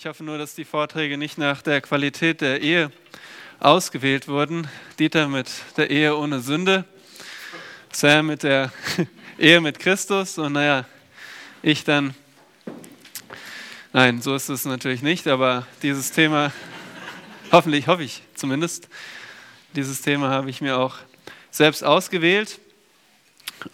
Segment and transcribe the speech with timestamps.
[0.00, 2.90] Ich hoffe nur, dass die Vorträge nicht nach der Qualität der Ehe
[3.58, 4.66] ausgewählt wurden.
[4.98, 6.86] Dieter mit der Ehe ohne Sünde,
[7.92, 8.72] Sam mit der
[9.38, 10.86] Ehe mit Christus und naja,
[11.60, 12.14] ich dann.
[13.92, 16.50] Nein, so ist es natürlich nicht, aber dieses Thema,
[17.52, 18.88] hoffentlich, hoffe ich zumindest,
[19.76, 20.96] dieses Thema habe ich mir auch
[21.50, 22.58] selbst ausgewählt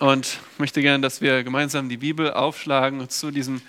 [0.00, 3.62] und möchte gerne, dass wir gemeinsam die Bibel aufschlagen und zu diesem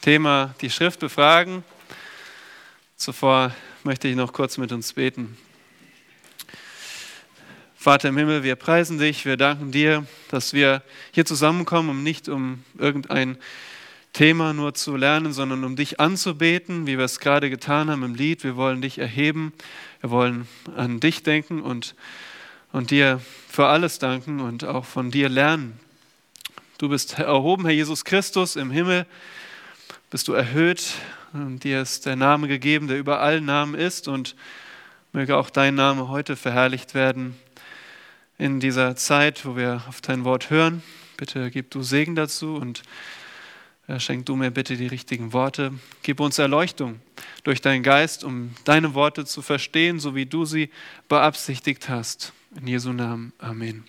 [0.00, 1.62] Thema die Schrift befragen.
[3.00, 5.38] Zuvor möchte ich noch kurz mit uns beten.
[7.74, 12.28] Vater im Himmel, wir preisen dich, wir danken dir, dass wir hier zusammenkommen, um nicht
[12.28, 13.38] um irgendein
[14.12, 18.14] Thema nur zu lernen, sondern um dich anzubeten, wie wir es gerade getan haben im
[18.14, 18.44] Lied.
[18.44, 19.54] Wir wollen dich erheben,
[20.02, 21.94] wir wollen an dich denken und,
[22.70, 25.80] und dir für alles danken und auch von dir lernen.
[26.76, 29.06] Du bist erhoben, Herr Jesus Christus, im Himmel
[30.10, 30.96] bist du erhöht
[31.32, 34.34] dir ist der Name gegeben, der über allen Namen ist und
[35.12, 37.36] möge auch dein Name heute verherrlicht werden
[38.38, 40.82] in dieser Zeit, wo wir auf dein Wort hören.
[41.16, 42.82] Bitte gib du Segen dazu und
[43.86, 45.72] äh, schenk du mir bitte die richtigen Worte.
[46.02, 47.00] Gib uns Erleuchtung
[47.44, 50.70] durch deinen Geist, um deine Worte zu verstehen, so wie du sie
[51.08, 52.32] beabsichtigt hast.
[52.56, 53.32] In Jesu Namen.
[53.38, 53.84] Amen.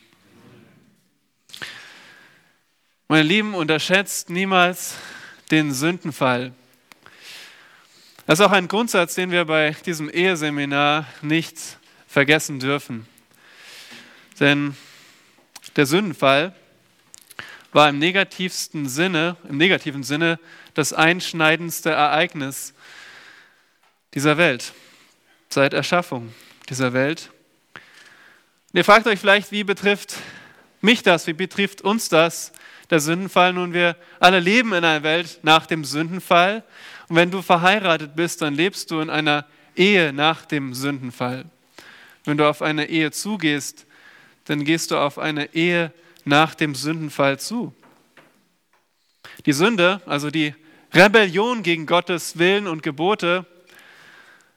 [3.07, 4.95] Meine Lieben, unterschätzt niemals
[5.49, 6.53] den Sündenfall.
[8.27, 11.57] Das ist auch ein Grundsatz, den wir bei diesem Eheseminar nicht
[12.07, 13.07] vergessen dürfen.
[14.39, 14.77] Denn
[15.75, 16.53] der Sündenfall
[17.71, 20.39] war im negativsten Sinne, im negativen Sinne
[20.75, 22.75] das einschneidendste Ereignis
[24.13, 24.73] dieser Welt
[25.49, 26.33] seit Erschaffung
[26.69, 27.31] dieser Welt.
[28.71, 30.15] Und ihr fragt euch vielleicht, wie betrifft
[30.79, 32.51] mich das, wie betrifft uns das,
[32.91, 33.53] der Sündenfall?
[33.53, 36.63] Nun, wir alle leben in einer Welt nach dem Sündenfall
[37.11, 39.45] und wenn du verheiratet bist, dann lebst du in einer
[39.75, 41.43] Ehe nach dem Sündenfall.
[42.23, 43.85] Wenn du auf eine Ehe zugehst,
[44.45, 45.91] dann gehst du auf eine Ehe
[46.23, 47.75] nach dem Sündenfall zu.
[49.45, 50.55] Die Sünde, also die
[50.93, 53.45] Rebellion gegen Gottes Willen und Gebote,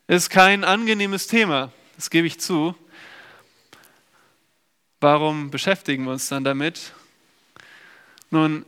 [0.06, 2.76] ist kein angenehmes Thema, das gebe ich zu.
[5.00, 6.92] Warum beschäftigen wir uns dann damit?
[8.30, 8.64] Nun,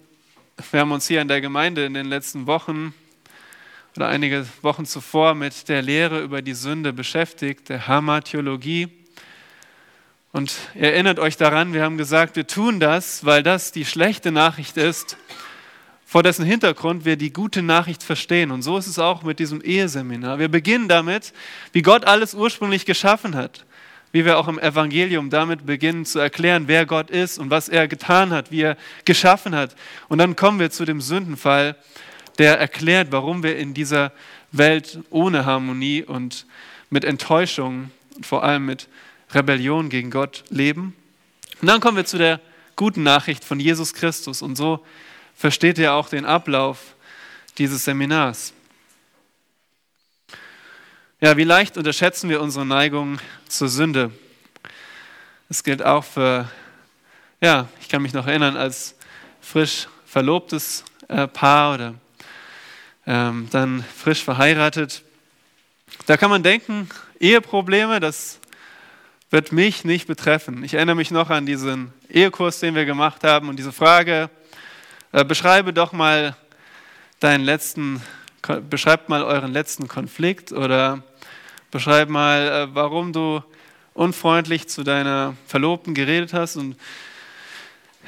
[0.72, 2.93] wir haben uns hier in der Gemeinde in den letzten Wochen
[3.97, 8.89] oder einige Wochen zuvor mit der Lehre über die Sünde beschäftigt, der Hamartheologie.
[10.33, 14.77] Und erinnert euch daran, wir haben gesagt, wir tun das, weil das die schlechte Nachricht
[14.77, 15.17] ist,
[16.05, 18.51] vor dessen Hintergrund wir die gute Nachricht verstehen.
[18.51, 20.39] Und so ist es auch mit diesem Eheseminar.
[20.39, 21.33] Wir beginnen damit,
[21.73, 23.65] wie Gott alles ursprünglich geschaffen hat.
[24.13, 27.89] Wie wir auch im Evangelium damit beginnen zu erklären, wer Gott ist und was er
[27.89, 29.75] getan hat, wie er geschaffen hat.
[30.09, 31.77] Und dann kommen wir zu dem Sündenfall,
[32.38, 34.12] der erklärt, warum wir in dieser
[34.52, 36.47] Welt ohne Harmonie und
[36.91, 38.88] mit Enttäuschung und vor allem mit
[39.32, 40.94] Rebellion gegen Gott leben.
[41.60, 42.41] Und dann kommen wir zu der
[42.76, 44.42] guten Nachricht von Jesus Christus.
[44.42, 44.84] Und so
[45.34, 46.94] versteht ihr auch den Ablauf
[47.58, 48.53] dieses Seminars.
[51.20, 53.18] Ja, wie leicht unterschätzen wir unsere Neigung
[53.48, 54.10] zur Sünde.
[55.48, 56.50] Es gilt auch für,
[57.41, 58.94] ja, ich kann mich noch erinnern, als
[59.41, 61.94] frisch verlobtes äh, Paar oder
[63.06, 65.03] ähm, dann frisch verheiratet.
[66.06, 66.89] Da kann man denken,
[67.21, 68.41] Eheprobleme, das
[69.31, 70.65] wird mich nicht betreffen.
[70.65, 74.31] Ich erinnere mich noch an diesen Ehekurs, den wir gemacht haben und diese Frage,
[75.12, 76.37] äh, beschreibe doch mal
[77.21, 78.03] deinen letzten,
[78.69, 81.03] beschreib mal euren letzten Konflikt oder
[81.71, 83.43] beschreib mal, äh, warum du
[83.95, 86.77] unfreundlich zu deiner Verlobten geredet hast und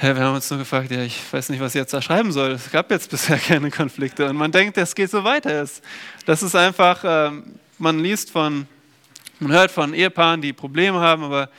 [0.01, 2.31] ja, wir haben uns nur gefragt, ja, ich weiß nicht, was ich jetzt da schreiben
[2.31, 2.53] soll.
[2.53, 4.29] Es gab jetzt bisher keine Konflikte.
[4.29, 5.67] Und man denkt, es geht so weiter.
[6.25, 8.69] Das ist einfach, ähm, man liest von,
[9.41, 11.51] man hört von Ehepaaren, die Probleme haben, aber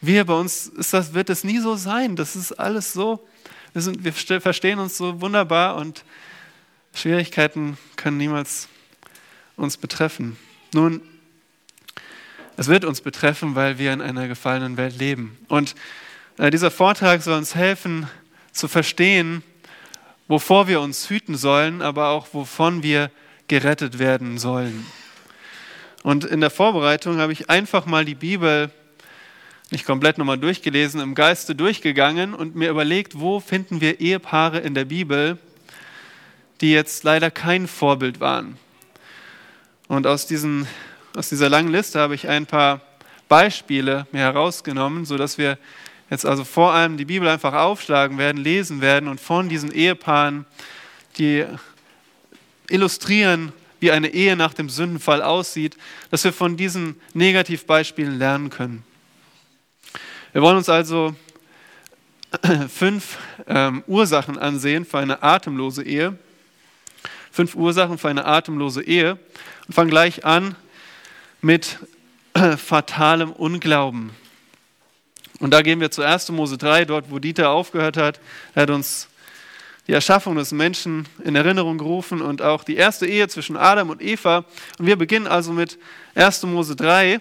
[0.00, 2.16] wir bei uns das, wird es nie so sein.
[2.16, 3.24] Das ist alles so,
[3.72, 6.04] wir, sind, wir verstehen uns so wunderbar und
[6.92, 8.68] Schwierigkeiten können niemals
[9.56, 10.36] uns betreffen.
[10.72, 11.02] Nun,
[12.56, 15.38] es wird uns betreffen, weil wir in einer gefallenen Welt leben.
[15.48, 15.76] Und
[16.48, 18.08] dieser Vortrag soll uns helfen
[18.50, 19.42] zu verstehen,
[20.26, 23.10] wovor wir uns hüten sollen, aber auch wovon wir
[23.46, 24.86] gerettet werden sollen.
[26.02, 28.70] Und in der Vorbereitung habe ich einfach mal die Bibel
[29.70, 34.74] nicht komplett nochmal durchgelesen, im Geiste durchgegangen und mir überlegt, wo finden wir Ehepaare in
[34.74, 35.36] der Bibel,
[36.62, 38.56] die jetzt leider kein Vorbild waren.
[39.88, 40.66] Und aus, diesen,
[41.14, 42.80] aus dieser langen Liste habe ich ein paar
[43.28, 45.58] Beispiele mir herausgenommen, sodass wir
[46.10, 50.44] jetzt also vor allem die Bibel einfach aufschlagen werden, lesen werden und von diesen Ehepaaren,
[51.18, 51.46] die
[52.68, 55.76] illustrieren, wie eine Ehe nach dem Sündenfall aussieht,
[56.10, 58.84] dass wir von diesen Negativbeispielen lernen können.
[60.32, 61.14] Wir wollen uns also
[62.68, 63.18] fünf
[63.48, 66.16] ähm, Ursachen ansehen für eine atemlose Ehe.
[67.32, 69.18] Fünf Ursachen für eine atemlose Ehe.
[69.66, 70.54] Und fangen gleich an
[71.40, 71.78] mit
[72.56, 74.10] fatalem Unglauben.
[75.40, 76.30] Und da gehen wir zu 1.
[76.30, 78.20] Mose 3, dort wo Dieter aufgehört hat.
[78.54, 79.08] Er hat uns
[79.86, 84.02] die Erschaffung des Menschen in Erinnerung gerufen und auch die erste Ehe zwischen Adam und
[84.02, 84.44] Eva.
[84.78, 85.78] Und wir beginnen also mit
[86.14, 86.44] 1.
[86.44, 87.20] Mose 3.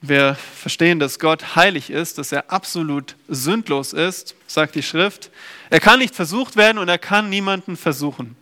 [0.00, 5.30] Wir verstehen, dass Gott heilig ist, dass er absolut sündlos ist, sagt die Schrift.
[5.70, 8.36] Er kann nicht versucht werden und er kann niemanden versuchen.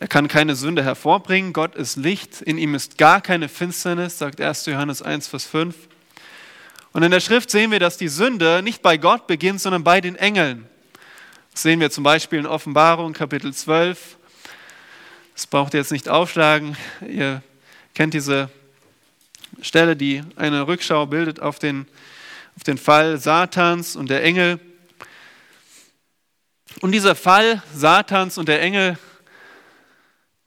[0.00, 1.52] Er kann keine Sünde hervorbringen.
[1.52, 2.40] Gott ist Licht.
[2.42, 4.66] In ihm ist gar keine Finsternis, sagt 1.
[4.66, 5.74] Johannes 1, Vers 5.
[6.92, 10.00] Und in der Schrift sehen wir, dass die Sünde nicht bei Gott beginnt, sondern bei
[10.00, 10.68] den Engeln.
[11.50, 14.16] Das sehen wir zum Beispiel in Offenbarung Kapitel 12.
[15.34, 16.76] Das braucht ihr jetzt nicht aufschlagen.
[17.08, 17.42] Ihr
[17.94, 18.50] kennt diese
[19.60, 21.88] Stelle, die eine Rückschau bildet auf den,
[22.56, 24.60] auf den Fall Satans und der Engel.
[26.80, 28.96] Und dieser Fall Satans und der Engel,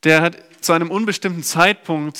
[0.04, 2.20] der hat zu einem unbestimmten Zeitpunkt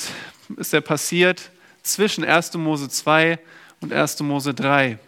[0.56, 1.50] ist er passiert
[1.82, 2.54] zwischen 1.
[2.54, 3.38] Mose 2
[3.80, 4.20] und 1.
[4.20, 4.98] Mose 3.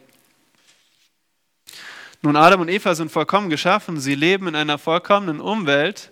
[2.23, 4.01] Nun, Adam und Eva sind vollkommen geschaffen.
[4.01, 6.11] Sie leben in einer vollkommenen Umwelt,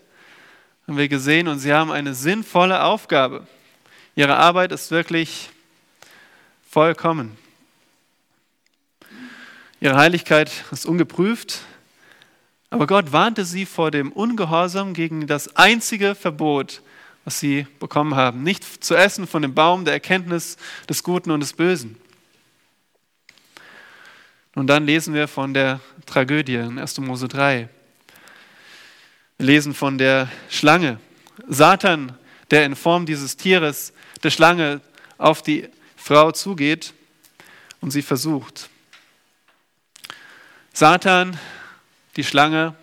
[0.87, 3.47] haben wir gesehen, und sie haben eine sinnvolle Aufgabe.
[4.15, 5.49] Ihre Arbeit ist wirklich
[6.69, 7.39] vollkommen.
[9.81, 11.61] Ihre Heiligkeit ist ungeprüft,
[12.73, 16.81] aber Gott warnte sie vor dem Ungehorsam gegen das einzige Verbot,
[17.23, 20.57] was sie bekommen haben, nicht zu essen von dem Baum der Erkenntnis
[20.89, 21.97] des Guten und des Bösen.
[24.55, 26.99] Und dann lesen wir von der Tragödie in 1.
[27.01, 27.69] Mose 3.
[29.37, 30.99] Wir lesen von der Schlange.
[31.47, 32.17] Satan,
[32.51, 33.93] der in Form dieses Tieres,
[34.23, 34.81] der Schlange,
[35.19, 36.95] auf die Frau zugeht
[37.83, 38.71] und sie versucht.
[40.73, 41.39] Satan,
[42.17, 42.75] die Schlange,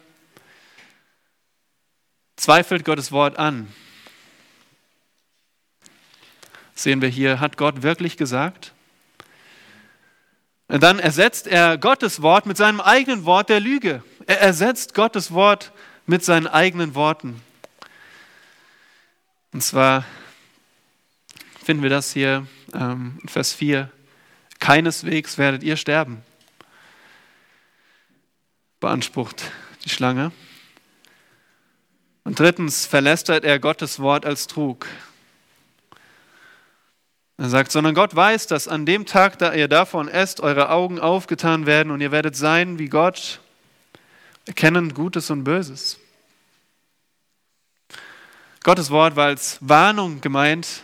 [2.35, 3.73] zweifelt Gottes Wort an.
[6.81, 8.73] sehen wir hier, hat Gott wirklich gesagt?
[10.67, 14.03] Und dann ersetzt er Gottes Wort mit seinem eigenen Wort der Lüge.
[14.27, 15.71] Er ersetzt Gottes Wort
[16.05, 17.41] mit seinen eigenen Worten.
[19.51, 20.05] Und zwar
[21.63, 23.91] finden wir das hier ähm, Vers 4.
[24.59, 26.21] Keineswegs werdet ihr sterben,
[28.79, 29.51] beansprucht
[29.83, 30.31] die Schlange.
[32.23, 34.87] Und drittens verlästert er Gottes Wort als Trug.
[37.37, 40.99] Er sagt, sondern Gott weiß, dass an dem Tag, da ihr davon esst, eure Augen
[40.99, 43.39] aufgetan werden und ihr werdet sein wie Gott,
[44.45, 45.99] erkennen Gutes und Böses.
[48.63, 50.83] Gottes Wort war als Warnung gemeint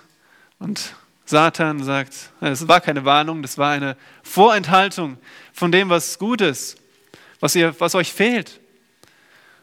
[0.60, 0.96] und
[1.26, 5.18] Satan sagt, es war keine Warnung, das war eine Vorenthaltung
[5.52, 6.78] von dem, was gut ist,
[7.46, 8.60] was, ihr, was euch fehlt.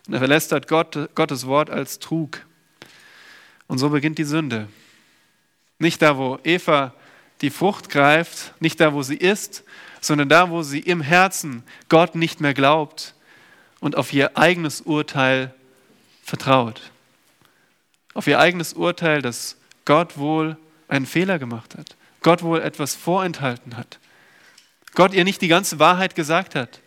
[0.06, 2.46] Und er verlästert Gott, Gottes Wort als Trug.
[3.66, 4.68] Und so beginnt die Sünde.
[5.80, 6.94] Nicht da, wo Eva
[7.40, 9.64] die Frucht greift, nicht da, wo sie ist,
[10.00, 13.16] sondern da, wo sie im Herzen Gott nicht mehr glaubt
[13.80, 15.52] und auf ihr eigenes Urteil
[16.22, 16.92] vertraut.
[18.14, 23.76] Auf ihr eigenes Urteil, dass Gott wohl einen Fehler gemacht hat, Gott wohl etwas vorenthalten
[23.76, 23.98] hat,
[24.94, 26.81] Gott ihr nicht die ganze Wahrheit gesagt hat.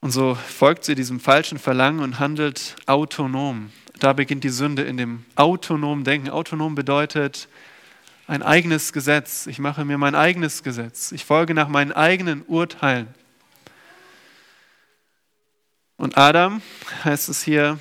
[0.00, 3.70] Und so folgt sie diesem falschen Verlangen und handelt autonom.
[3.98, 6.30] Da beginnt die Sünde in dem autonomen Denken.
[6.30, 7.48] Autonom bedeutet
[8.26, 9.46] ein eigenes Gesetz.
[9.46, 11.12] Ich mache mir mein eigenes Gesetz.
[11.12, 13.08] Ich folge nach meinen eigenen Urteilen.
[15.98, 16.62] Und Adam,
[17.04, 17.78] heißt es hier,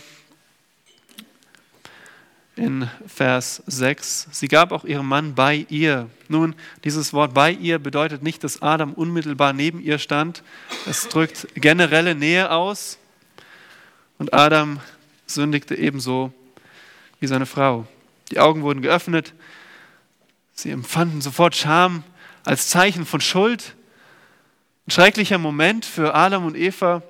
[2.56, 4.28] in Vers 6.
[4.32, 6.10] Sie gab auch ihrem Mann bei ihr.
[6.28, 10.44] Nun, dieses Wort bei ihr bedeutet nicht, dass Adam unmittelbar neben ihr stand.
[10.86, 12.98] Es drückt generelle Nähe aus.
[14.18, 14.80] Und Adam
[15.26, 16.34] sündigte ebenso
[17.20, 17.88] wie seine Frau.
[18.32, 19.34] Die Augen wurden geöffnet.
[20.54, 22.04] Sie empfanden sofort Scham
[22.44, 23.76] als Zeichen von Schuld.
[24.88, 27.02] Ein schrecklicher Moment für Adam und Eva.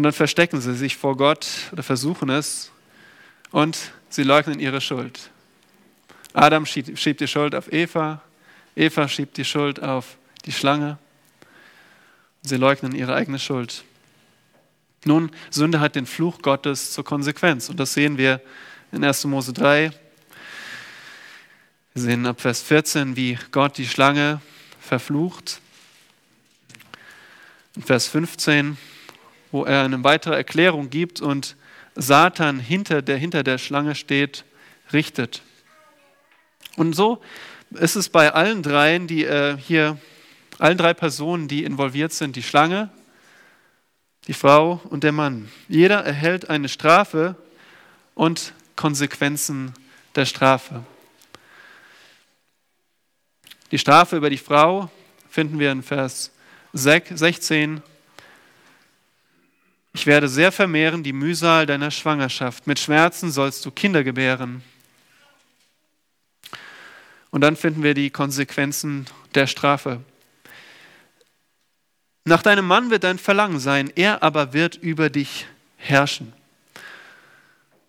[0.00, 2.70] Und dann verstecken sie sich vor Gott oder versuchen es
[3.50, 3.76] und
[4.08, 5.28] sie leugnen ihre Schuld.
[6.32, 8.22] Adam schiebt die Schuld auf Eva,
[8.74, 10.16] Eva schiebt die Schuld auf
[10.46, 10.96] die Schlange.
[12.40, 13.84] Sie leugnen ihre eigene Schuld.
[15.04, 18.40] Nun, Sünde hat den Fluch Gottes zur Konsequenz und das sehen wir
[18.92, 19.26] in 1.
[19.26, 19.90] Mose 3.
[21.92, 24.40] Wir sehen ab Vers 14, wie Gott die Schlange
[24.80, 25.60] verflucht.
[27.76, 28.78] in Vers 15,
[29.50, 31.56] wo er eine weitere Erklärung gibt und
[31.94, 34.44] Satan, hinter der hinter der Schlange steht,
[34.92, 35.42] richtet.
[36.76, 37.20] Und so
[37.70, 39.98] ist es bei allen dreien, die äh, hier,
[40.58, 42.90] allen drei Personen, die involviert sind, die Schlange,
[44.26, 45.50] die Frau und der Mann.
[45.68, 47.36] Jeder erhält eine Strafe
[48.14, 49.72] und Konsequenzen
[50.14, 50.84] der Strafe.
[53.70, 54.90] Die Strafe über die Frau
[55.28, 56.32] finden wir in Vers
[56.72, 57.82] 16.
[60.00, 62.66] Ich werde sehr vermehren die Mühsal deiner Schwangerschaft.
[62.66, 64.62] Mit Schmerzen sollst du Kinder gebären.
[67.28, 69.04] Und dann finden wir die Konsequenzen
[69.34, 70.00] der Strafe.
[72.24, 76.32] Nach deinem Mann wird dein Verlangen sein, er aber wird über dich herrschen.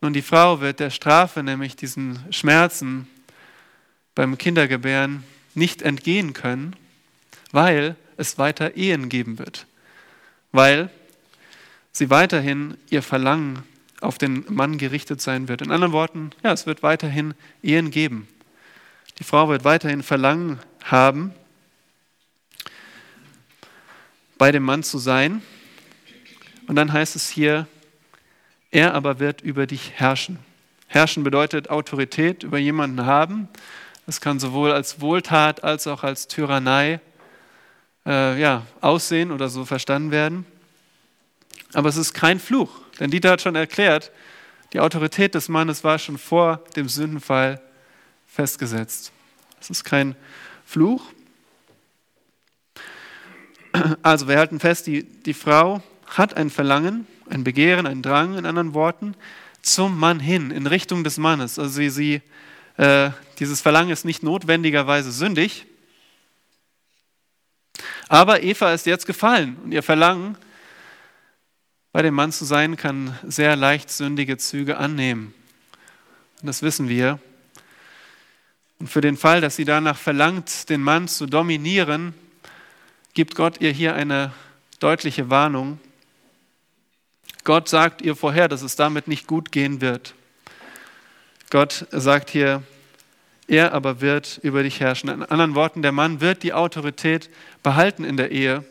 [0.02, 3.08] Nun, die Frau wird der Strafe, nämlich diesen Schmerzen
[4.16, 5.24] beim Kindergebären,
[5.56, 6.76] nicht entgehen können,
[7.54, 9.66] weil es weiter Ehen geben wird.
[10.52, 10.90] Weil
[11.92, 13.64] sie weiterhin ihr Verlangen
[14.02, 15.62] auf den Mann gerichtet sein wird.
[15.62, 18.28] In anderen Worten, ja, es wird weiterhin Ehen geben.
[19.20, 21.34] Die Frau wird weiterhin Verlangen haben,
[24.38, 25.44] bei dem Mann zu sein.
[26.68, 27.68] Und dann heißt es hier,
[28.72, 30.40] er aber wird über dich herrschen.
[30.88, 33.48] Herrschen bedeutet Autorität über jemanden haben.
[34.06, 37.00] Das kann sowohl als Wohltat als auch als Tyrannei
[38.06, 40.46] äh, ja, aussehen oder so verstanden werden.
[41.74, 44.12] Aber es ist kein Fluch, denn Dieter hat schon erklärt,
[44.74, 47.62] die Autorität des Mannes war schon vor dem Sündenfall
[48.28, 49.12] festgesetzt.
[49.60, 50.16] Es ist kein
[50.66, 51.04] Fluch.
[54.02, 58.46] Also wir halten fest, die, die Frau hat ein Verlangen, ein Begehren, ein Drang, in
[58.46, 59.16] anderen Worten,
[59.62, 61.58] zum Mann hin, in Richtung des Mannes.
[61.58, 62.22] Also sie, sie,
[62.78, 65.66] äh, dieses Verlangen ist nicht notwendigerweise sündig,
[68.10, 70.38] aber Eva ist jetzt gefallen und ihr Verlangen,
[71.92, 75.34] bei dem Mann zu sein, kann sehr leicht sündige Züge annehmen.
[76.42, 77.20] Und das wissen wir.
[78.80, 82.14] Und für den Fall, dass sie danach verlangt, den Mann zu dominieren,
[83.14, 84.32] gibt Gott ihr hier eine
[84.80, 85.80] deutliche Warnung.
[87.44, 90.16] Gott sagt ihr vorher, dass es damit nicht gut gehen wird.
[91.50, 92.64] Gott sagt hier,
[93.48, 95.10] er aber wird über dich herrschen.
[95.10, 97.30] In anderen Worten, der Mann wird die Autorität
[97.64, 98.64] behalten in der Ehe.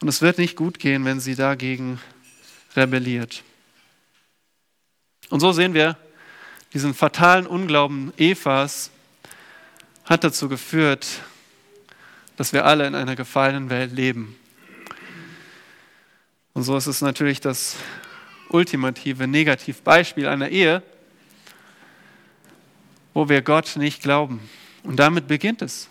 [0.00, 2.00] Und es wird nicht gut gehen, wenn sie dagegen
[2.76, 3.42] rebelliert.
[5.30, 5.96] Und so sehen wir,
[6.72, 8.90] diesen fatalen Unglauben Evas
[10.04, 11.06] hat dazu geführt,
[12.36, 14.36] dass wir alle in einer gefallenen Welt leben.
[16.52, 17.76] Und so ist es natürlich das
[18.48, 20.82] ultimative Negativbeispiel einer Ehe,
[23.12, 24.40] wo wir Gott nicht glauben.
[24.82, 25.88] Und damit beginnt es.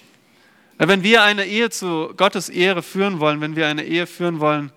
[0.78, 4.72] Wenn wir eine Ehe zu Gottes Ehre führen wollen, wenn wir eine Ehe führen wollen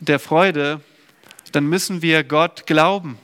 [0.00, 0.80] der Freude,
[1.52, 3.18] dann müssen wir Gott glauben.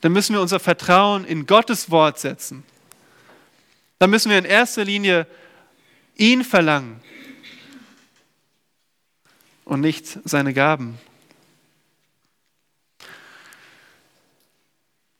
[0.00, 2.64] Dann müssen wir unser Vertrauen in Gottes Wort setzen.
[3.98, 5.26] Dann müssen wir in erster Linie
[6.16, 7.00] ihn verlangen
[9.64, 10.98] und nicht seine Gaben.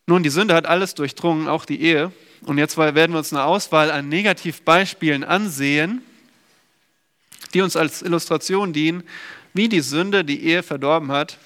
[0.07, 2.13] Nun, die Sünde hat alles durchdrungen, auch die Ehe.
[2.45, 6.03] Und jetzt werden wir uns eine Auswahl an Negativbeispielen ansehen,
[7.55, 9.05] die uns als Illustration dienen,
[9.55, 11.39] wie die Sünde die Ehe verdorben hat.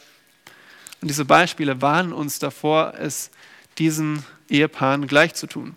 [1.01, 3.31] Und diese Beispiele warnen uns davor, es
[3.79, 5.77] diesen Ehepaaren gleich zu tun.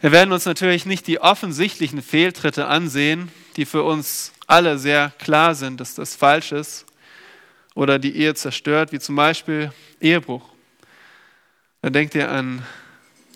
[0.00, 5.54] Wir werden uns natürlich nicht die offensichtlichen Fehltritte ansehen, die für uns alle sehr klar
[5.54, 6.86] sind, dass das falsch ist
[7.74, 10.48] oder die Ehe zerstört, wie zum Beispiel Ehebruch.
[11.82, 12.64] Da denkt ihr an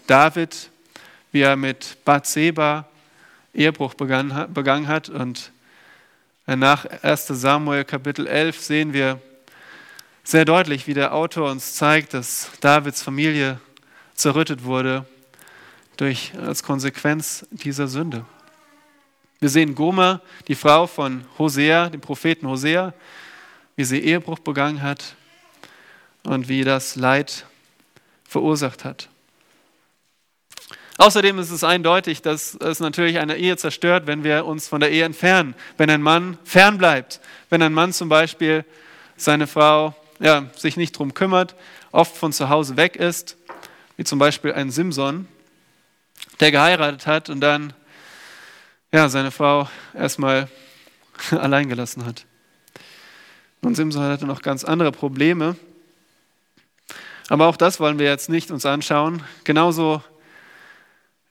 [0.06, 0.70] David,
[1.30, 2.86] wie er mit Bathseba
[3.54, 5.08] Ehebruch begangen hat.
[5.08, 5.52] Und
[6.46, 9.20] nach 1 Samuel Kapitel 11 sehen wir
[10.24, 13.60] sehr deutlich, wie der Autor uns zeigt, dass Davids Familie
[14.14, 15.06] zerrüttet wurde
[15.96, 18.24] durch, als Konsequenz dieser Sünde.
[19.40, 22.94] Wir sehen Gomer, die Frau von Hosea, dem Propheten Hosea,
[23.74, 25.16] wie sie Ehebruch begangen hat
[26.22, 27.46] und wie das Leid
[28.24, 29.08] verursacht hat.
[31.02, 34.92] Außerdem ist es eindeutig, dass es natürlich eine Ehe zerstört, wenn wir uns von der
[34.92, 35.56] Ehe entfernen.
[35.76, 38.64] Wenn ein Mann fern bleibt, wenn ein Mann zum Beispiel
[39.16, 41.56] seine Frau ja, sich nicht darum kümmert,
[41.90, 43.36] oft von zu Hause weg ist,
[43.96, 45.26] wie zum Beispiel ein Simson,
[46.38, 47.72] der geheiratet hat und dann
[48.92, 50.48] ja, seine Frau erstmal
[51.32, 52.26] allein gelassen hat.
[53.60, 55.56] Und Simson hatte noch ganz andere Probleme.
[57.28, 59.24] Aber auch das wollen wir jetzt nicht uns anschauen.
[59.42, 60.00] Genauso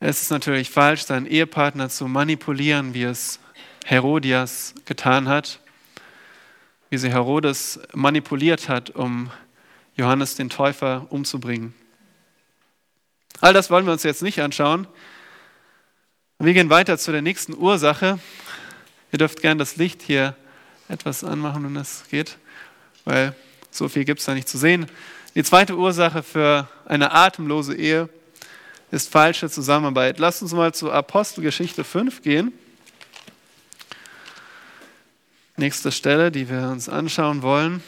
[0.03, 3.39] es ist natürlich falsch, seinen Ehepartner zu manipulieren, wie es
[3.85, 5.59] Herodias getan hat,
[6.89, 9.29] wie sie Herodes manipuliert hat, um
[9.95, 11.75] Johannes den Täufer umzubringen.
[13.41, 14.87] All das wollen wir uns jetzt nicht anschauen.
[16.39, 18.17] Wir gehen weiter zu der nächsten Ursache.
[19.11, 20.35] Ihr dürft gerne das Licht hier
[20.89, 22.37] etwas anmachen, wenn das geht,
[23.05, 23.35] weil
[23.69, 24.87] so viel gibt es da nicht zu sehen.
[25.35, 28.09] Die zweite Ursache für eine atemlose Ehe
[28.91, 30.19] ist falsche Zusammenarbeit.
[30.19, 32.51] Lasst uns mal zu Apostelgeschichte 5 gehen.
[35.55, 37.81] Nächste Stelle, die wir uns anschauen wollen.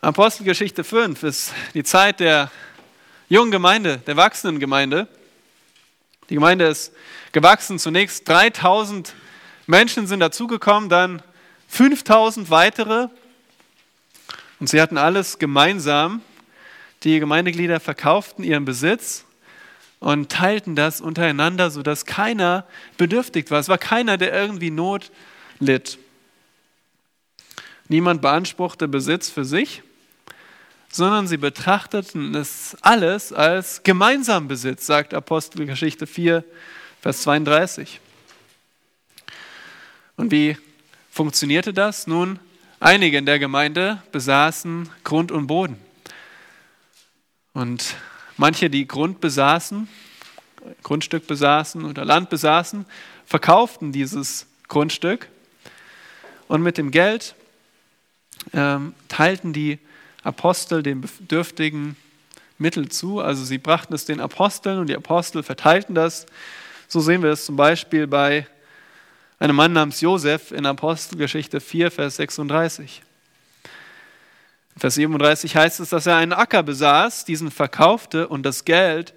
[0.00, 2.50] Apostelgeschichte 5 ist die Zeit der
[3.28, 5.06] jungen Gemeinde, der wachsenden Gemeinde.
[6.30, 6.92] Die Gemeinde ist
[7.32, 7.78] gewachsen.
[7.78, 9.14] Zunächst 3000
[9.66, 11.22] Menschen sind dazugekommen, dann
[11.68, 13.08] 5000 weitere.
[14.60, 16.20] Und sie hatten alles gemeinsam.
[17.04, 19.24] Die Gemeindeglieder verkauften ihren Besitz
[19.98, 22.66] und teilten das untereinander, sodass keiner
[22.96, 23.60] bedürftig war.
[23.60, 25.10] Es war keiner, der irgendwie Not
[25.60, 25.98] litt.
[27.88, 29.82] Niemand beanspruchte Besitz für sich,
[30.90, 36.44] sondern sie betrachteten es alles als gemeinsam Besitz, sagt Apostelgeschichte 4,
[37.00, 38.00] Vers 32.
[40.16, 40.56] Und wie
[41.10, 42.06] funktionierte das?
[42.06, 42.38] Nun,
[42.80, 45.76] einige in der Gemeinde besaßen Grund und Boden.
[47.52, 47.96] Und
[48.36, 49.88] manche, die Grund besaßen,
[50.82, 52.86] Grundstück besaßen oder Land besaßen,
[53.26, 55.28] verkauften dieses Grundstück
[56.48, 57.34] und mit dem Geld
[58.52, 59.78] ähm, teilten die
[60.22, 61.96] Apostel den Bedürftigen
[62.58, 63.20] Mittel zu.
[63.20, 66.26] Also sie brachten es den Aposteln und die Apostel verteilten das.
[66.88, 68.46] So sehen wir es zum Beispiel bei
[69.42, 73.02] einem Mann namens Josef in Apostelgeschichte 4, Vers 36.
[74.74, 79.14] In Vers 37 heißt es, dass er einen Acker besaß, diesen verkaufte und das Geld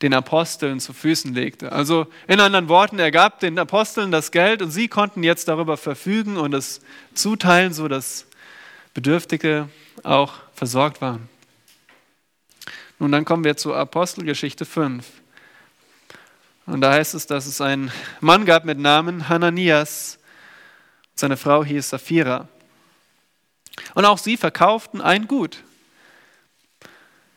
[0.00, 1.70] den Aposteln zu Füßen legte.
[1.70, 5.76] Also in anderen Worten, er gab den Aposteln das Geld und sie konnten jetzt darüber
[5.76, 6.80] verfügen und es
[7.12, 8.26] zuteilen, sodass
[8.94, 9.68] Bedürftige
[10.02, 11.28] auch versorgt waren.
[12.98, 15.04] Nun, dann kommen wir zur Apostelgeschichte 5.
[16.66, 20.18] Und da heißt es, dass es einen Mann gab mit Namen Hananias.
[21.14, 22.48] Seine Frau hieß Sapphira.
[23.94, 25.64] Und auch sie verkauften ein Gut,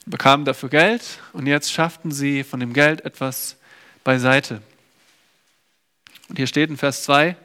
[0.05, 3.57] bekamen dafür Geld und jetzt schafften sie von dem Geld etwas
[4.03, 4.61] beiseite.
[6.29, 7.35] Und hier steht in Vers 2,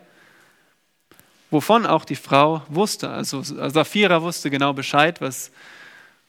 [1.51, 3.11] wovon auch die Frau wusste.
[3.11, 5.51] Also Sapphira wusste genau Bescheid, was,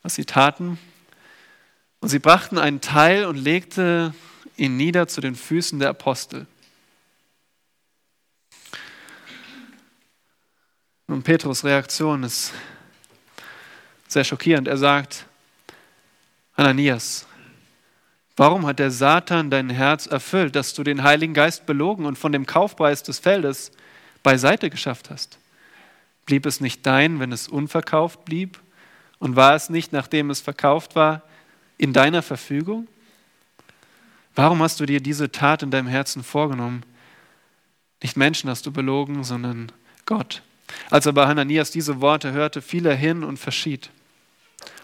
[0.03, 0.79] was sie taten.
[1.99, 4.13] Und sie brachten einen Teil und legte
[4.61, 6.45] ihn nieder zu den Füßen der Apostel.
[11.07, 12.53] Und Petrus Reaktion ist
[14.07, 14.67] sehr schockierend.
[14.67, 15.25] Er sagt,
[16.55, 17.25] Ananias,
[18.37, 22.31] warum hat der Satan dein Herz erfüllt, dass du den Heiligen Geist belogen und von
[22.31, 23.71] dem Kaufpreis des Feldes
[24.21, 25.39] beiseite geschafft hast?
[26.27, 28.59] Blieb es nicht dein, wenn es unverkauft blieb?
[29.17, 31.23] Und war es nicht, nachdem es verkauft war,
[31.79, 32.87] in deiner Verfügung?
[34.35, 36.83] Warum hast du dir diese Tat in deinem Herzen vorgenommen?
[38.01, 39.71] Nicht Menschen hast du belogen, sondern
[40.05, 40.41] Gott.
[40.89, 43.89] Als aber Hananias diese Worte hörte, fiel er hin und verschied.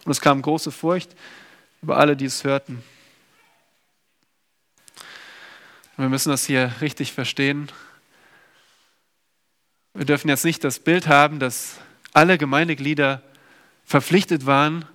[0.05, 1.15] Und es kam große Furcht
[1.81, 2.83] über alle, die es hörten.
[5.95, 7.71] Und wir müssen das hier richtig verstehen.
[9.93, 11.77] Wir dürfen jetzt nicht das Bild haben, dass
[12.13, 13.23] alle Gemeindeglieder
[13.83, 14.86] verpflichtet waren,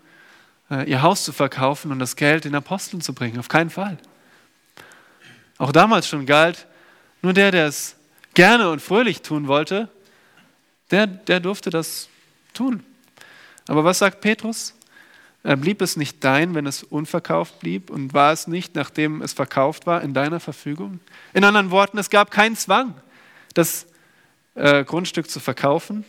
[0.71, 3.39] äh, ihr Haus zu verkaufen und das Geld den Aposteln zu bringen.
[3.39, 3.99] Auf keinen Fall.
[5.63, 6.67] Auch damals schon galt,
[7.23, 7.95] nur der, der es
[8.35, 9.89] gerne und fröhlich tun wollte,
[10.91, 12.09] der, der durfte das
[12.53, 12.83] tun.
[13.69, 14.75] Aber was sagt Petrus?
[15.45, 19.87] Blieb es nicht dein, wenn es unverkauft blieb, und war es nicht, nachdem es verkauft
[19.87, 20.99] war, in deiner Verfügung?
[21.33, 22.97] In anderen Worten, es gab keinen Zwang,
[23.55, 23.87] das
[24.57, 26.05] äh, Grundstück zu verkaufen.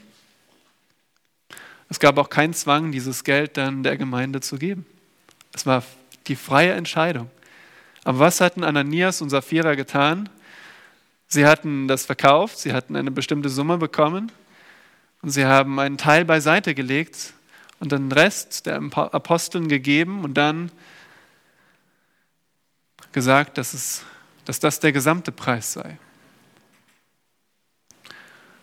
[1.90, 4.84] Es gab auch keinen Zwang, dieses Geld dann der Gemeinde zu geben.
[5.54, 5.84] Es war
[6.26, 7.30] die freie Entscheidung.
[8.04, 10.30] Aber was hatten Ananias und Sapphira getan?
[11.28, 14.32] Sie hatten das verkauft, sie hatten eine bestimmte Summe bekommen
[15.22, 17.34] und sie haben einen Teil beiseite gelegt
[17.80, 20.72] und den Rest der Aposteln gegeben und dann
[23.14, 24.04] gesagt, dass, es,
[24.46, 25.98] dass das der gesamte Preis sei.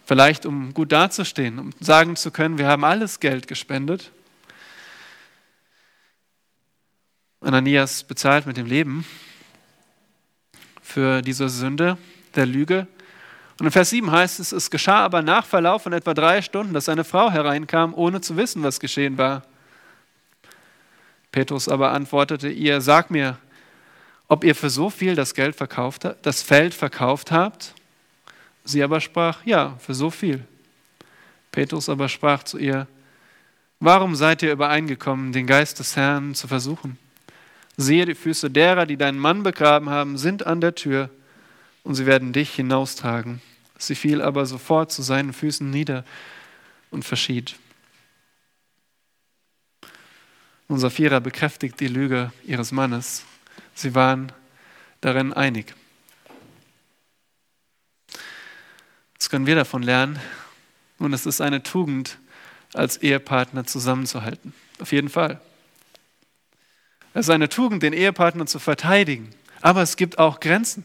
[0.04, 4.10] Vielleicht um gut dazustehen, um sagen zu können, wir haben alles Geld gespendet.
[7.40, 9.06] Ananias bezahlt mit dem Leben
[10.90, 11.96] für diese Sünde
[12.34, 12.86] der Lüge.
[13.58, 16.72] Und in Vers 7 heißt es, es geschah aber nach Verlauf von etwa drei Stunden,
[16.72, 19.42] dass seine Frau hereinkam, ohne zu wissen, was geschehen war.
[21.30, 23.38] Petrus aber antwortete ihr, sag mir,
[24.28, 27.74] ob ihr für so viel das Geld verkauft, das Feld verkauft habt?
[28.64, 30.44] Sie aber sprach, ja, für so viel.
[31.52, 32.86] Petrus aber sprach zu ihr,
[33.80, 36.98] warum seid ihr übereingekommen, den Geist des Herrn zu versuchen?
[37.80, 41.10] Siehe, die Füße derer, die deinen Mann begraben haben, sind an der Tür,
[41.82, 43.40] und sie werden dich hinaustragen.
[43.78, 46.04] Sie fiel aber sofort zu seinen Füßen nieder
[46.90, 47.56] und verschied.
[50.68, 53.24] Unser Vierer bekräftigt die Lüge ihres Mannes.
[53.74, 54.30] Sie waren
[55.00, 55.74] darin einig.
[59.18, 60.20] Was können wir davon lernen?
[60.98, 62.18] Und es ist eine Tugend,
[62.74, 64.52] als Ehepartner zusammenzuhalten.
[64.80, 65.40] Auf jeden Fall.
[67.12, 69.30] Es ist eine Tugend, den Ehepartner zu verteidigen.
[69.60, 70.84] Aber es gibt auch Grenzen.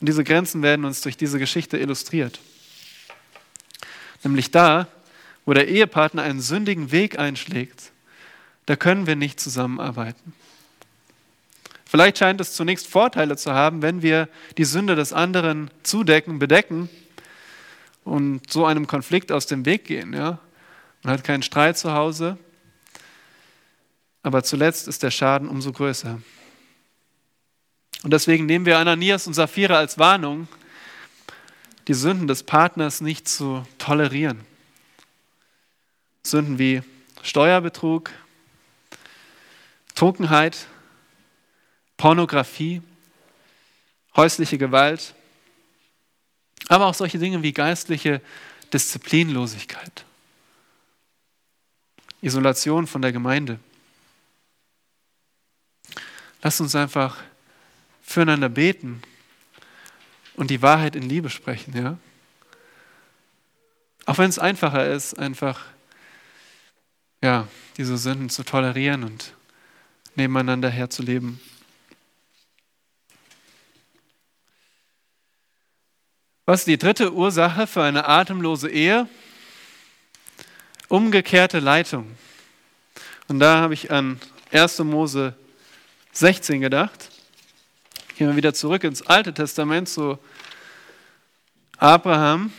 [0.00, 2.40] Und diese Grenzen werden uns durch diese Geschichte illustriert.
[4.22, 4.88] Nämlich da,
[5.44, 7.92] wo der Ehepartner einen sündigen Weg einschlägt,
[8.66, 10.32] da können wir nicht zusammenarbeiten.
[11.84, 16.88] Vielleicht scheint es zunächst Vorteile zu haben, wenn wir die Sünde des anderen zudecken, bedecken
[18.02, 20.12] und so einem Konflikt aus dem Weg gehen.
[20.12, 20.40] Ja?
[21.02, 22.38] Man hat keinen Streit zu Hause,
[24.24, 26.20] aber zuletzt ist der Schaden umso größer.
[28.02, 30.48] Und deswegen nehmen wir Ananias und Sapphira als Warnung,
[31.86, 34.40] die Sünden des Partners nicht zu tolerieren.
[36.22, 36.82] Sünden wie
[37.22, 38.10] Steuerbetrug,
[39.94, 40.66] Trunkenheit,
[41.98, 42.80] Pornografie,
[44.16, 45.14] häusliche Gewalt,
[46.68, 48.22] aber auch solche Dinge wie geistliche
[48.72, 50.06] Disziplinlosigkeit,
[52.22, 53.58] Isolation von der Gemeinde.
[56.44, 57.16] Lasst uns einfach
[58.02, 59.02] füreinander beten
[60.34, 61.96] und die Wahrheit in Liebe sprechen, ja?
[64.04, 65.64] Auch wenn es einfacher ist, einfach
[67.22, 69.32] ja, diese Sünden zu tolerieren und
[70.16, 71.40] nebeneinander herzuleben.
[76.44, 79.08] Was ist die dritte Ursache für eine atemlose Ehe?
[80.88, 82.18] Umgekehrte Leitung.
[83.28, 84.20] Und da habe ich an
[84.52, 84.80] 1.
[84.80, 85.34] Mose
[86.14, 87.10] 16 gedacht.
[88.16, 90.16] Gehen wir wieder zurück ins Alte Testament zu
[91.76, 92.52] Abraham.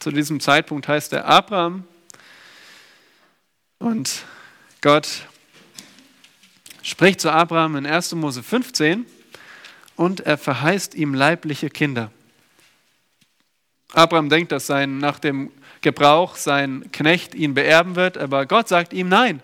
[0.00, 1.84] Zu diesem Zeitpunkt heißt er Abraham.
[3.78, 4.24] Und
[4.80, 5.26] Gott
[6.82, 8.14] spricht zu Abraham in 1.
[8.14, 9.04] Mose 15
[9.96, 12.10] und er verheißt ihm leibliche Kinder.
[13.92, 15.50] Abraham denkt, dass sein, nach dem
[15.82, 19.42] Gebrauch sein Knecht ihn beerben wird, aber Gott sagt ihm nein.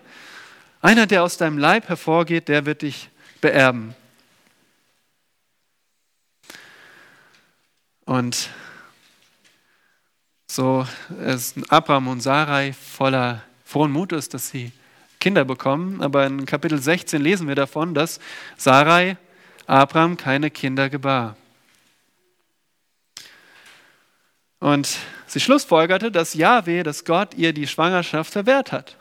[0.84, 3.08] Einer, der aus deinem Leib hervorgeht, der wird dich
[3.40, 3.94] beerben.
[8.04, 8.50] Und
[10.46, 10.86] so
[11.26, 14.72] ist Abraham und Sarai voller frohen Mutes, dass sie
[15.20, 16.02] Kinder bekommen.
[16.02, 18.20] Aber in Kapitel 16 lesen wir davon, dass
[18.58, 19.16] Sarai
[19.66, 21.38] Abraham keine Kinder gebar.
[24.60, 28.98] Und sie schlussfolgerte, dass Yahweh, dass Gott ihr die Schwangerschaft verwehrt hat.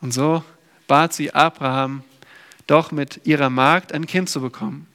[0.00, 0.44] Und so
[0.86, 2.02] bat sie Abraham,
[2.66, 4.86] doch mit ihrer Magd ein Kind zu bekommen.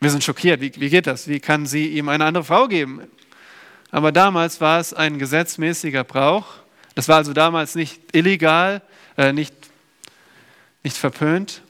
[0.00, 0.60] Wir sind schockiert.
[0.60, 1.26] Wie, wie geht das?
[1.26, 3.02] Wie kann sie ihm eine andere Frau geben?
[3.90, 6.46] Aber damals war es ein gesetzmäßiger Brauch.
[6.94, 8.82] Das war also damals nicht illegal,
[9.16, 9.54] äh, nicht,
[10.82, 11.62] nicht verpönt.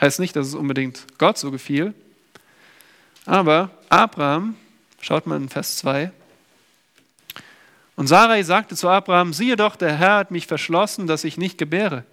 [0.00, 1.94] Heißt nicht, dass es unbedingt Gott so gefiel.
[3.26, 4.56] Aber Abraham,
[5.00, 6.12] schaut mal in Vers 2,
[8.00, 11.58] und Sarai sagte zu Abraham, siehe doch, der Herr hat mich verschlossen, dass ich nicht
[11.58, 12.06] gebäre.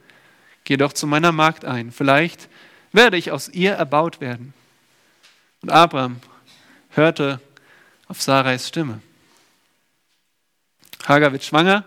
[0.66, 2.50] Geh doch zu meiner Magd ein, vielleicht
[2.92, 4.54] werde ich aus ihr erbaut werden.
[5.62, 6.20] Und Abraham
[6.90, 7.40] hörte
[8.10, 9.00] auf Sarais Stimme.
[11.06, 11.86] Hagar wird schwanger,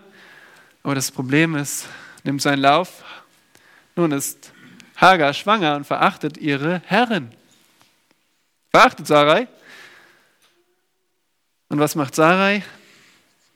[0.81, 1.87] aber das Problem ist,
[2.23, 3.03] nimmt seinen Lauf.
[3.95, 4.51] Nun ist
[4.95, 7.31] Hagar schwanger und verachtet ihre Herrin.
[8.71, 9.47] Verachtet Sarai.
[11.69, 12.63] Und was macht Sarai?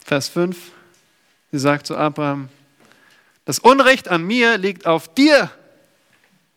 [0.05, 0.71] Vers 5.
[1.51, 2.49] Sie sagt zu Abraham,
[3.43, 5.49] das Unrecht an mir liegt auf dir.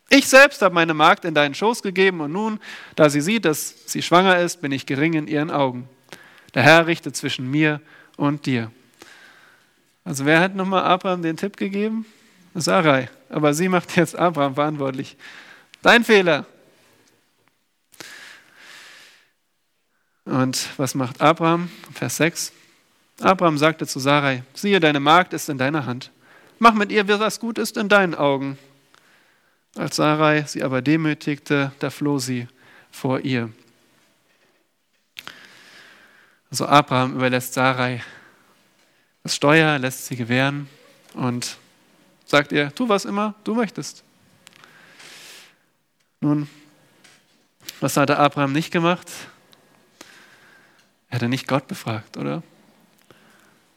[0.09, 2.59] Ich selbst habe meine Magd in deinen Schoß gegeben und nun,
[2.95, 5.89] da sie sieht, dass sie schwanger ist, bin ich gering in ihren Augen.
[6.53, 7.81] Der Herr richtet zwischen mir
[8.17, 8.71] und dir.
[10.03, 12.05] Also wer hat nochmal Abraham den Tipp gegeben?
[12.53, 13.09] Sarai.
[13.29, 15.17] Aber sie macht jetzt Abraham verantwortlich.
[15.81, 16.45] Dein Fehler.
[20.25, 21.71] Und was macht Abraham?
[21.93, 22.53] Vers 6.
[23.21, 26.11] Abraham sagte zu Sarai, siehe, deine Magd ist in deiner Hand.
[26.57, 28.57] Mach mit ihr, was gut ist in deinen Augen.
[29.75, 32.47] Als Sarai sie aber demütigte, da floh sie
[32.91, 33.51] vor ihr.
[36.49, 38.01] Also Abraham überlässt Sarai
[39.23, 40.67] das Steuer, lässt sie gewähren
[41.13, 41.57] und
[42.25, 44.03] sagt ihr, tu was immer du möchtest.
[46.21, 46.49] Nun,
[47.79, 49.07] was hatte Abraham nicht gemacht?
[51.09, 52.43] Er hatte nicht Gott befragt, oder?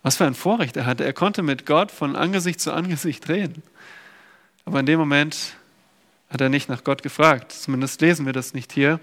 [0.02, 1.04] Was für ein Vorrecht er hatte.
[1.04, 3.62] Er konnte mit Gott von Angesicht zu Angesicht reden.
[4.64, 5.54] Aber in dem Moment
[6.28, 7.52] hat er nicht nach Gott gefragt.
[7.52, 9.00] Zumindest lesen wir das nicht hier.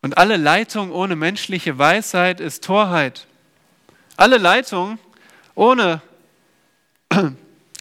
[0.00, 3.26] Und alle Leitung ohne menschliche Weisheit ist Torheit.
[4.16, 4.98] Alle Leitung
[5.54, 6.00] ohne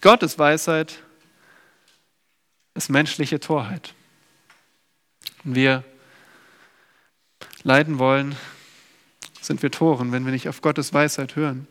[0.02, 1.00] Gottes Weisheit
[2.74, 3.94] ist menschliche Torheit.
[5.44, 5.84] Und wir
[7.64, 8.36] leiden wollen,
[9.48, 11.68] sind wir Toren, wenn wir nicht auf Gottes Weisheit hören.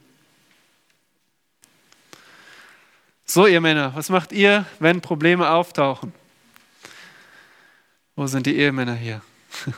[3.26, 6.12] So, ihr Männer, was macht ihr, wenn Probleme auftauchen?
[8.14, 9.20] Wo sind die Ehemänner hier?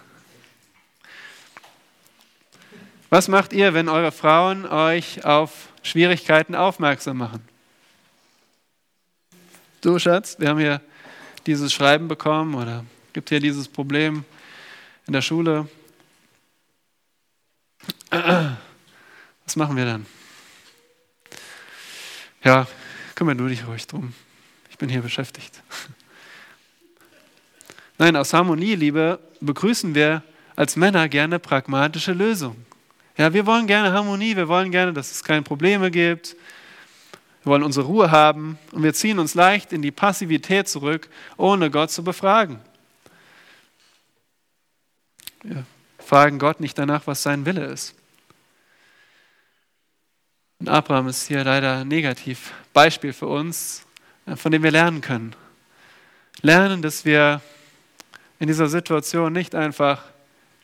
[3.11, 7.43] Was macht ihr, wenn eure Frauen euch auf Schwierigkeiten aufmerksam machen?
[9.81, 10.83] Du, Schatz, wir haben hier
[11.47, 12.85] dieses Schreiben bekommen oder
[13.15, 14.25] gibt hier dieses Problem
[15.07, 15.67] in der Schule.
[18.11, 20.07] Was machen wir dann?
[22.45, 22.67] Ja,
[23.15, 24.15] kümmere du dich ruhig drum.
[24.71, 25.63] Ich bin hier beschäftigt.
[27.99, 30.23] Nein, aus Harmonie, Liebe, begrüßen wir
[30.55, 32.65] als Männer gerne pragmatische Lösungen.
[33.17, 36.37] Ja, wir wollen gerne Harmonie, wir wollen gerne, dass es keine Probleme gibt.
[37.43, 41.71] Wir wollen unsere Ruhe haben und wir ziehen uns leicht in die Passivität zurück, ohne
[41.71, 42.61] Gott zu befragen.
[45.43, 45.65] Wir
[46.09, 47.95] fragen Gott nicht danach, was sein Wille ist.
[50.59, 53.85] Und Abraham ist hier leider negativ Beispiel für uns,
[54.25, 55.37] äh, von dem wir lernen können.
[56.41, 57.43] Lernen, dass wir
[58.39, 60.03] in dieser Situation nicht einfach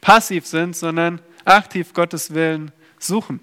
[0.01, 3.41] passiv sind, sondern aktiv Gottes Willen suchen.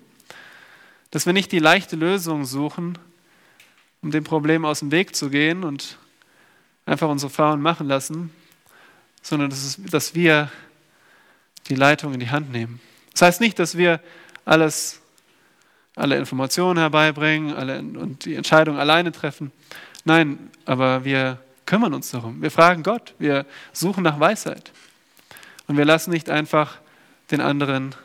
[1.11, 2.97] Dass wir nicht die leichte Lösung suchen,
[4.01, 5.99] um dem Problem aus dem Weg zu gehen und
[6.87, 8.33] einfach unsere Frauen machen lassen,
[9.21, 10.51] sondern dass, es, dass wir
[11.67, 12.79] die Leitung in die Hand nehmen.
[13.11, 13.99] Das heißt nicht, dass wir
[14.45, 15.01] alles
[15.95, 19.51] alle Informationen herbeibringen alle, und die Entscheidung alleine treffen.
[20.05, 22.41] Nein, aber wir kümmern uns darum.
[22.41, 24.71] Wir fragen Gott, wir suchen nach Weisheit.
[25.67, 26.79] Und wir lassen nicht einfach
[27.29, 27.95] den anderen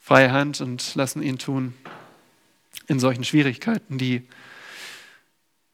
[0.00, 1.74] freie Hand und lassen ihn tun
[2.88, 4.28] in solchen Schwierigkeiten, die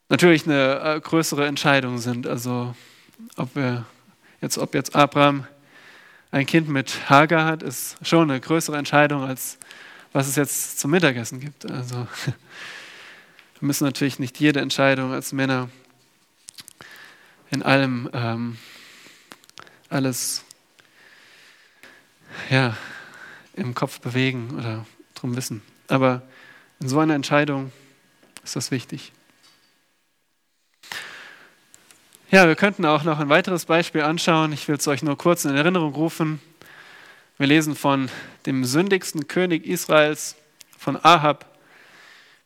[0.09, 2.27] natürlich eine äh, größere Entscheidung sind.
[2.27, 2.75] Also
[3.35, 3.85] ob wir
[4.41, 5.47] jetzt, ob jetzt Abraham
[6.31, 9.57] ein Kind mit Hagar hat, ist schon eine größere Entscheidung als
[10.13, 11.69] was es jetzt zum Mittagessen gibt.
[11.69, 12.35] Also wir
[13.61, 15.69] müssen natürlich nicht jede Entscheidung als Männer
[17.49, 18.57] in allem ähm,
[19.89, 20.45] alles
[22.49, 22.75] ja,
[23.53, 25.61] im Kopf bewegen oder drum wissen.
[25.87, 26.21] Aber
[26.79, 27.71] in so einer Entscheidung
[28.43, 29.11] ist das wichtig.
[32.33, 34.53] Ja, wir könnten auch noch ein weiteres Beispiel anschauen.
[34.53, 36.39] Ich will es euch nur kurz in Erinnerung rufen.
[37.37, 38.09] Wir lesen von
[38.45, 40.37] dem sündigsten König Israels,
[40.77, 41.45] von Ahab,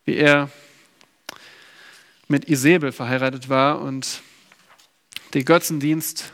[0.03, 0.49] wie er
[2.27, 4.23] mit Isabel verheiratet war und
[5.35, 6.33] den Götzendienst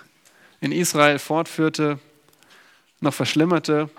[0.62, 2.00] in Israel fortführte,
[3.02, 3.90] noch verschlimmerte.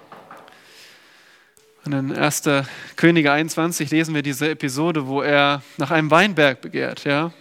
[1.85, 2.45] Und in 1.
[2.97, 7.35] Könige 21 lesen wir diese Episode, wo er nach einem Weinberg begehrt, ja.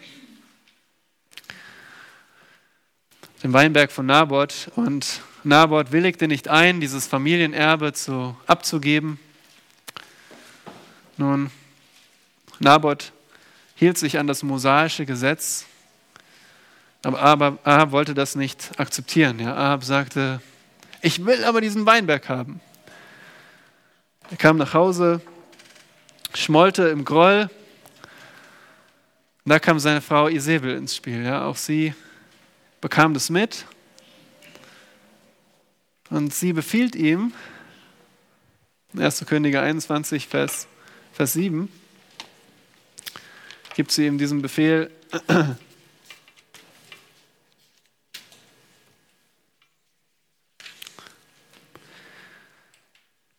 [3.43, 9.19] Den Weinberg von Naboth und Naboth willigte nicht ein, dieses Familienerbe zu, abzugeben.
[11.17, 11.49] Nun,
[12.59, 13.11] Naboth
[13.73, 15.65] hielt sich an das mosaische Gesetz,
[17.01, 19.39] aber Ahab, wollte das nicht akzeptieren.
[19.39, 20.39] Ja, Ahab sagte,
[21.01, 22.61] ich will aber diesen Weinberg haben.
[24.29, 25.19] Er kam nach Hause,
[26.35, 27.49] schmollte im Groll.
[29.45, 31.23] Da kam seine Frau Isabel ins Spiel.
[31.23, 31.95] Ja, auch sie
[32.81, 33.65] bekam das mit
[36.09, 37.33] und sie befiehlt ihm,
[38.97, 39.25] 1.
[39.25, 40.67] Könige 21, Vers,
[41.13, 41.71] Vers 7,
[43.75, 44.91] gibt sie ihm diesen Befehl,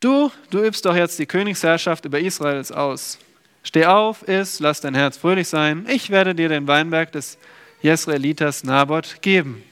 [0.00, 3.20] Du, du übst doch jetzt die Königsherrschaft über Israels aus.
[3.62, 5.86] Steh auf, iss, lass dein Herz fröhlich sein.
[5.88, 7.38] Ich werde dir den Weinberg des
[7.82, 9.62] Jesraelitas Naboth geben.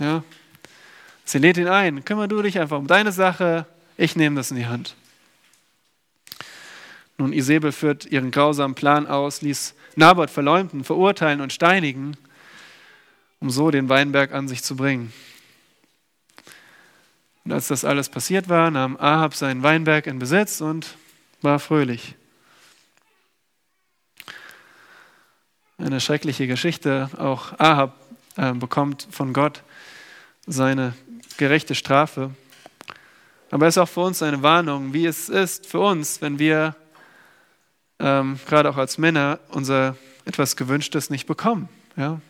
[0.00, 0.22] Ja,
[1.24, 4.56] Sie lädt ihn ein, kümmere du dich einfach um deine Sache, ich nehme das in
[4.56, 4.96] die Hand.
[7.18, 12.16] Nun, Isabel führt ihren grausamen Plan aus, ließ Naboth verleumden, verurteilen und steinigen,
[13.40, 15.12] um so den Weinberg an sich zu bringen.
[17.44, 20.96] Und als das alles passiert war, nahm Ahab seinen Weinberg in Besitz und
[21.42, 22.14] war fröhlich.
[25.78, 27.08] Eine schreckliche Geschichte.
[27.18, 27.94] Auch Ahab
[28.36, 29.62] äh, bekommt von Gott
[30.46, 30.94] seine
[31.36, 32.30] gerechte Strafe.
[33.50, 36.74] Aber es ist auch für uns eine Warnung, wie es ist für uns, wenn wir
[37.98, 41.68] ähm, gerade auch als Männer unser etwas Gewünschtes nicht bekommen.
[41.96, 42.20] Ja?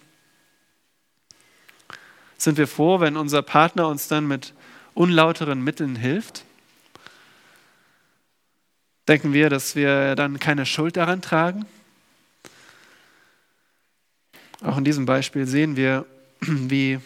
[2.38, 4.55] Sind wir froh, wenn unser Partner uns dann mit
[4.94, 6.44] unlauteren Mitteln hilft?
[9.09, 11.66] Denken wir, dass wir dann keine Schuld daran tragen?
[14.62, 16.07] Auch in diesem Beispiel sehen wir,
[16.40, 17.01] wie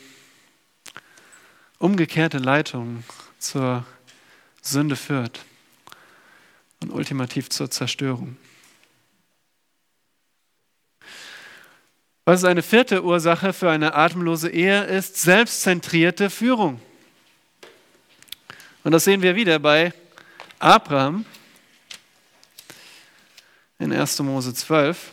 [1.78, 3.02] umgekehrte Leitung
[3.38, 3.86] zur
[4.60, 5.44] Sünde führt
[6.82, 8.36] und ultimativ zur Zerstörung.
[12.26, 16.80] Was eine vierte Ursache für eine atemlose Ehe ist selbstzentrierte Führung.
[18.84, 19.94] Und das sehen wir wieder bei
[20.58, 21.24] Abraham
[23.78, 24.18] in 1.
[24.20, 25.12] Mose 12.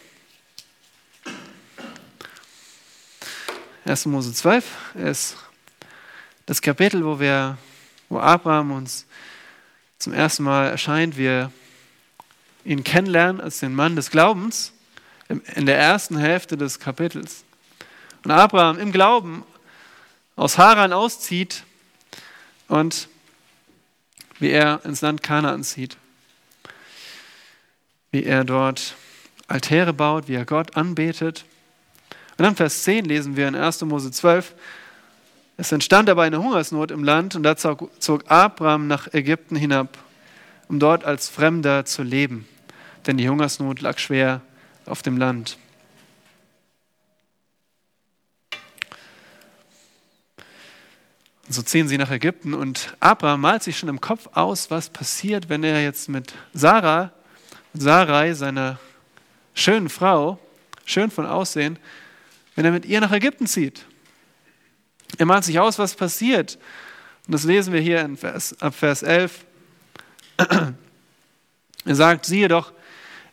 [3.86, 4.06] 1.
[4.06, 5.36] Mose 12 ist
[6.46, 7.58] das Kapitel, wo wir,
[8.08, 9.06] wo Abraham uns
[10.00, 11.52] zum ersten Mal erscheint, wir
[12.64, 14.72] ihn kennenlernen als den Mann des Glaubens
[15.28, 17.44] in der ersten Hälfte des Kapitels.
[18.24, 19.44] Und Abraham im Glauben
[20.38, 21.66] aus Haran auszieht
[22.70, 23.10] und
[24.40, 25.98] wie er ins Land Kanaan zieht.
[28.12, 28.96] Wie er dort
[29.48, 31.44] Altäre baut, wie er Gott anbetet.
[32.38, 33.82] Und dann Vers 10 lesen wir in 1.
[33.82, 34.56] Mose 12,
[35.56, 37.92] es entstand aber eine Hungersnot im Land und da zog
[38.28, 40.00] Abraham nach Ägypten hinab,
[40.68, 42.48] um dort als Fremder zu leben.
[43.06, 44.42] Denn die Hungersnot lag schwer
[44.86, 45.58] auf dem Land.
[51.46, 54.90] Und so ziehen sie nach Ägypten und Abraham malt sich schon im Kopf aus, was
[54.90, 57.12] passiert, wenn er jetzt mit Sarah,
[57.74, 58.80] Sarai, seiner
[59.54, 60.40] schönen Frau,
[60.86, 61.78] schön von Aussehen,
[62.56, 63.86] wenn er mit ihr nach Ägypten zieht.
[65.18, 66.58] Er malt sich aus, was passiert.
[67.28, 69.46] Und das lesen wir hier in Vers, ab Vers 11.
[71.86, 72.72] Er sagt, siehe doch,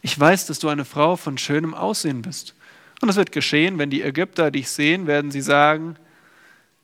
[0.02, 2.56] ich weiß, dass du eine Frau von schönem Aussehen bist.
[3.00, 5.94] Und es wird geschehen, wenn die Ägypter dich sehen, werden sie sagen,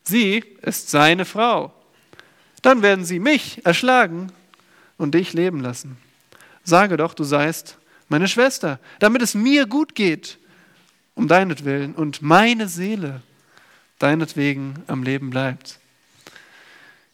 [0.03, 1.73] sie ist seine Frau.
[2.61, 4.31] Dann werden sie mich erschlagen
[4.97, 5.97] und dich leben lassen.
[6.63, 7.77] Sage doch, du seist
[8.09, 10.39] meine Schwester, damit es mir gut geht,
[11.17, 13.23] um deinetwillen und meine Seele
[13.97, 15.79] deinetwegen am Leben bleibt.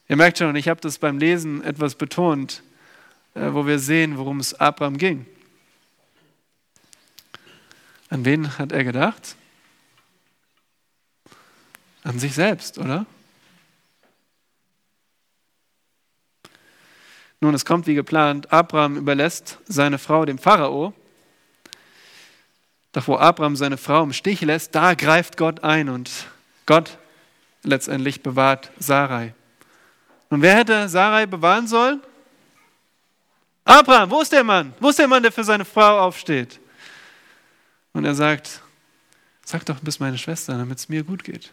[0.10, 2.64] Ihr merkt schon, ich habe das beim Lesen etwas betont,
[3.34, 5.26] äh, wo wir sehen, worum es Abraham ging.
[8.10, 9.38] An wen hat er gedacht?
[12.04, 13.06] An sich selbst, oder?
[17.40, 18.52] Nun, es kommt wie geplant.
[18.52, 20.94] Abraham überlässt seine Frau dem Pharao.
[22.94, 26.12] Doch wo Abraham seine Frau im Stich lässt, da greift Gott ein und
[26.66, 26.98] Gott
[27.64, 29.34] letztendlich bewahrt Sarai.
[30.30, 32.02] Und wer hätte Sarai bewahren sollen?
[33.66, 34.74] Abraham, wo ist der Mann?
[34.80, 36.60] Wo ist der Mann, der für seine Frau aufsteht?
[37.94, 38.62] Und er sagt,
[39.46, 41.52] sag doch, du bist meine Schwester, damit es mir gut geht.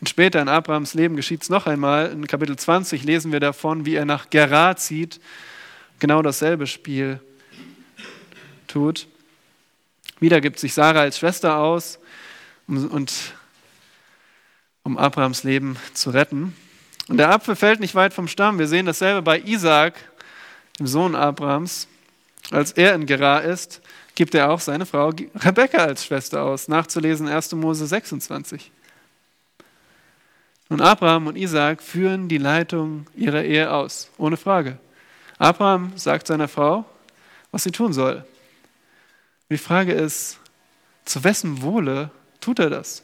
[0.00, 2.10] Und später in Abrahams Leben geschieht es noch einmal.
[2.10, 5.20] In Kapitel 20 lesen wir davon, wie er nach Gerar zieht,
[5.98, 7.20] genau dasselbe Spiel
[8.66, 9.06] tut.
[10.20, 11.98] Wieder gibt sich Sarah als Schwester aus,
[12.66, 13.12] um, und,
[14.82, 16.56] um Abrahams Leben zu retten.
[17.08, 18.58] Und der Apfel fällt nicht weit vom Stamm.
[18.58, 19.94] Wir sehen dasselbe bei Isaac,
[20.78, 21.88] dem Sohn Abrahams.
[22.50, 23.80] Als er in Gerar ist,
[24.14, 26.68] gibt er auch seine Frau Rebekka als Schwester aus.
[26.68, 27.52] Nachzulesen 1.
[27.52, 28.70] Mose 26.
[30.68, 34.78] Und Abraham und Isaac führen die Leitung ihrer Ehe aus, ohne Frage.
[35.38, 36.84] Abraham sagt seiner Frau,
[37.50, 38.24] was sie tun soll.
[39.50, 40.38] Die Frage ist,
[41.04, 43.02] zu wessen Wohle tut er das?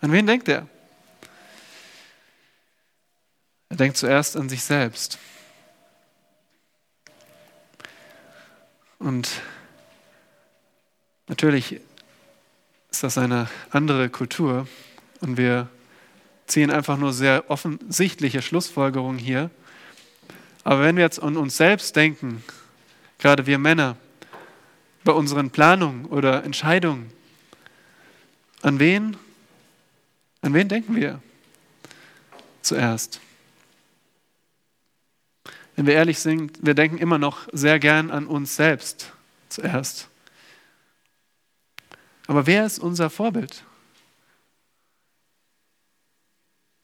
[0.00, 0.66] An wen denkt er?
[3.68, 5.18] Er denkt zuerst an sich selbst.
[8.98, 9.30] Und
[11.28, 11.80] natürlich
[12.90, 14.68] ist das eine andere Kultur
[15.20, 15.68] und wir
[16.46, 19.50] ziehen einfach nur sehr offensichtliche Schlussfolgerungen hier.
[20.64, 22.44] Aber wenn wir jetzt an uns selbst denken,
[23.18, 23.96] gerade wir Männer,
[25.10, 27.12] bei unseren Planungen oder Entscheidungen,
[28.62, 29.16] an wen,
[30.40, 31.20] an wen denken wir
[32.62, 33.20] zuerst?
[35.74, 39.12] Wenn wir ehrlich sind, wir denken immer noch sehr gern an uns selbst
[39.48, 40.08] zuerst.
[42.28, 43.64] Aber wer ist unser Vorbild?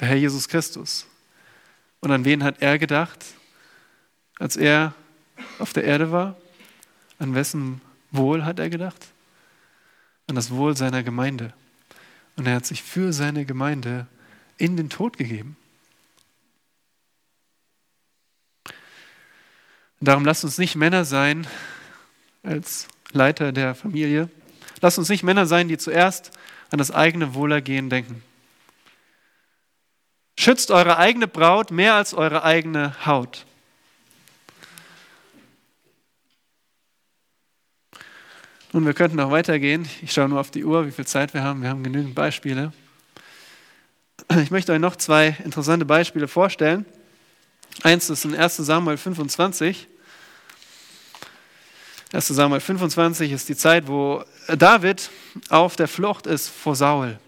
[0.01, 1.07] der Herr Jesus Christus.
[2.01, 3.25] Und an wen hat er gedacht,
[4.39, 4.95] als er
[5.59, 6.37] auf der Erde war?
[7.19, 7.81] An wessen
[8.11, 9.07] Wohl hat er gedacht?
[10.27, 11.53] An das Wohl seiner Gemeinde.
[12.37, 14.07] Und er hat sich für seine Gemeinde
[14.59, 15.57] in den Tod gegeben.
[20.01, 21.47] Darum lasst uns nicht Männer sein
[22.43, 24.29] als Leiter der Familie.
[24.81, 26.33] Lasst uns nicht Männer sein, die zuerst
[26.71, 28.23] an das eigene Wohlergehen denken.
[30.39, 33.46] Schützt eure eigene Braut mehr als eure eigene Haut.
[38.77, 39.89] Nun, wir könnten noch weitergehen.
[40.03, 41.63] Ich schaue nur auf die Uhr, wie viel Zeit wir haben.
[41.63, 42.75] Wir haben genügend Beispiele.
[44.43, 46.85] Ich möchte euch noch zwei interessante Beispiele vorstellen.
[47.85, 49.89] Eins ist in 1 Samuel 25.
[52.13, 55.09] 1 Samuel 25 ist die Zeit, wo David
[55.49, 57.19] auf der Flucht ist vor Saul.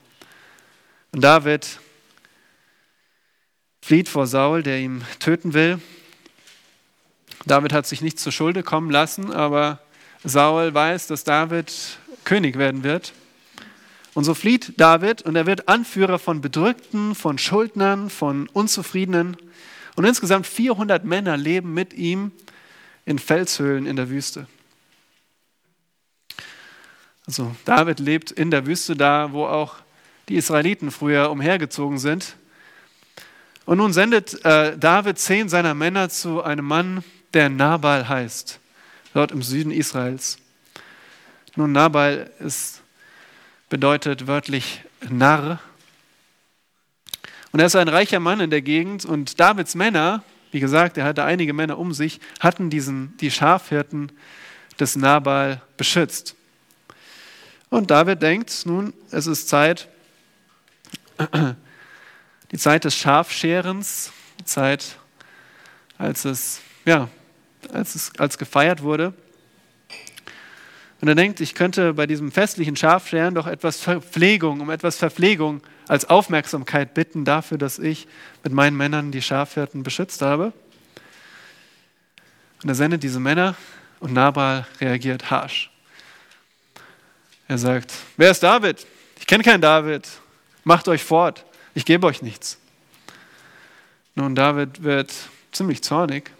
[1.13, 1.81] Und David
[3.81, 5.81] flieht vor Saul, der ihn töten will.
[7.47, 9.81] David hat sich nicht zur Schulde kommen lassen, aber
[10.25, 11.73] Saul weiß, dass David
[12.25, 13.13] König werden wird.
[14.15, 19.37] Und so flieht David und er wird Anführer von Bedrückten, von Schuldnern, von Unzufriedenen.
[19.95, 22.33] Und insgesamt 400 Männer leben mit ihm
[23.05, 24.47] in Felshöhlen in der Wüste.
[27.27, 29.77] Also David lebt in der Wüste, da wo auch
[30.29, 32.37] die Israeliten früher umhergezogen sind.
[33.67, 37.05] Und nun sendet äh, David zehn seiner Männer zu einem Mann,
[37.35, 38.59] der Nabal heißt
[39.19, 40.39] dort im Süden Israels.
[41.57, 42.83] Nun, Nabal ist,
[43.69, 45.59] bedeutet wörtlich Narr.
[47.51, 51.05] Und er ist ein reicher Mann in der Gegend und Davids Männer, wie gesagt, er
[51.05, 54.13] hatte einige Männer um sich, hatten diesen, die Schafhirten
[54.79, 56.37] des Nabal beschützt.
[57.71, 59.89] Und David denkt, nun, es ist Zeit,
[62.53, 64.97] die Zeit des Schafscherens, die Zeit,
[65.99, 67.09] als es ja,
[67.73, 69.15] als es als gefeiert wurde.
[71.01, 75.63] Und er denkt, ich könnte bei diesem festlichen Schafscheren doch etwas Verpflegung, um etwas Verpflegung
[75.87, 78.09] als Aufmerksamkeit bitten dafür, dass ich
[78.43, 80.53] mit meinen Männern die Schafhirten beschützt habe.
[82.63, 83.55] Und er sendet diese Männer
[84.01, 85.71] und Nabal reagiert harsch.
[87.47, 88.85] Er sagt, wer ist David?
[89.21, 90.09] Ich kenne keinen David.
[90.65, 91.45] Macht euch fort.
[91.75, 92.59] Ich gebe euch nichts.
[94.17, 95.15] Nun, David wird
[95.53, 96.31] ziemlich zornig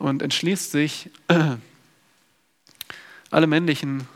[0.00, 1.10] und entschließt sich,
[3.30, 4.08] alle männlichen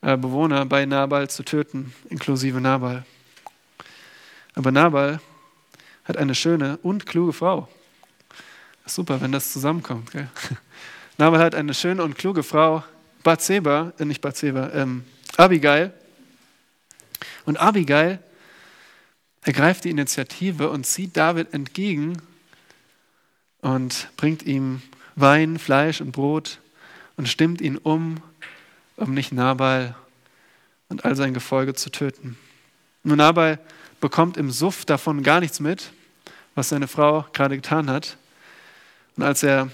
[0.00, 3.04] äh, Bewohner bei Nabal zu töten, inklusive Nabal.
[4.54, 5.20] Aber Nabal
[6.04, 7.68] hat eine schöne und kluge Frau.
[8.86, 10.12] Super, wenn das zusammenkommt.
[10.12, 10.28] Gell?
[11.18, 12.84] Nabal hat eine schöne und kluge Frau,
[13.24, 15.04] Bathseba, äh nicht Bathseba, ähm,
[15.36, 15.92] Abigail.
[17.44, 18.20] Und Abigail
[19.40, 22.22] ergreift die Initiative und zieht David entgegen
[23.62, 24.80] und bringt ihm
[25.14, 26.58] Wein, Fleisch und Brot
[27.16, 28.22] und stimmt ihn um,
[28.96, 29.94] um nicht Nabal
[30.88, 32.38] und all sein Gefolge zu töten.
[33.02, 33.58] Nun, Nabal
[34.00, 35.92] bekommt im Suff davon gar nichts mit,
[36.54, 38.16] was seine Frau gerade getan hat.
[39.16, 39.70] Und als er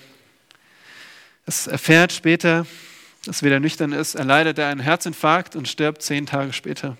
[1.46, 2.66] es erfährt später,
[3.24, 6.96] dass wieder nüchtern ist, erleidet er einen Herzinfarkt und stirbt zehn Tage später.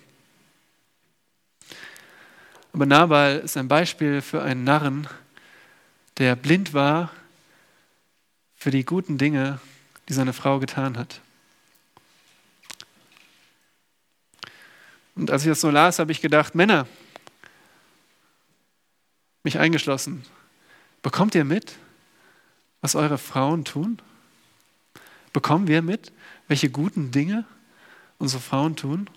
[2.73, 5.07] Aber Nabal ist ein Beispiel für einen Narren,
[6.17, 7.11] der blind war
[8.59, 9.59] für die guten Dinge,
[10.09, 11.21] die seine Frau getan hat.
[15.15, 16.85] Und als ich das so las, habe ich gedacht, Männer,
[19.43, 20.25] mich eingeschlossen,
[21.01, 21.77] bekommt ihr mit,
[22.81, 24.01] was eure Frauen tun?
[25.31, 26.11] Bekommen wir mit,
[26.47, 27.45] welche guten Dinge
[28.17, 29.09] unsere Frauen tun?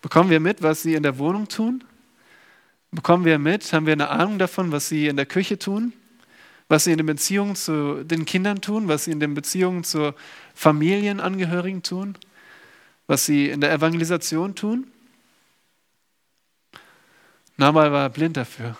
[0.00, 1.82] Bekommen wir mit, was sie in der Wohnung tun?
[2.92, 5.92] Bekommen wir mit, haben wir eine Ahnung davon, was sie in der Küche tun?
[6.68, 10.14] Was sie in den Beziehungen zu den Kindern tun, was sie in den Beziehungen zu
[10.54, 12.16] Familienangehörigen tun,
[13.06, 14.86] was sie in der Evangelisation tun.
[17.56, 18.76] Nabal war blind dafür.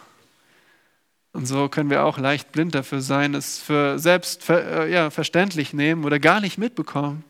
[1.33, 5.73] Und so können wir auch leicht blind dafür sein, es für selbst äh, ja, verständlich
[5.73, 7.25] nehmen oder gar nicht mitbekommen,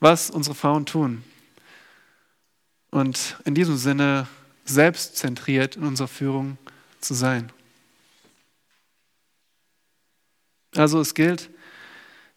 [0.00, 1.24] was unsere Frauen tun.
[2.90, 4.26] Und in diesem Sinne
[4.64, 6.58] selbstzentriert in unserer Führung
[7.00, 7.50] zu sein.
[10.74, 11.50] Also es gilt,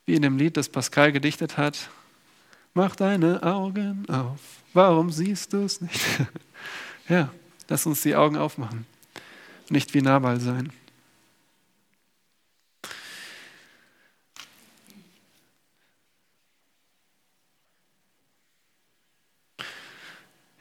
[0.05, 1.89] wie in dem Lied, das Pascal gedichtet hat,
[2.73, 4.39] mach deine Augen auf.
[4.73, 6.01] Warum siehst du es nicht?
[7.09, 7.31] ja,
[7.69, 8.85] lass uns die Augen aufmachen.
[9.69, 10.71] Nicht wie Nabal sein.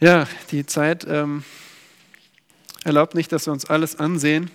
[0.01, 1.45] Ja, die Zeit ähm,
[2.85, 4.51] erlaubt nicht, dass wir uns alles ansehen.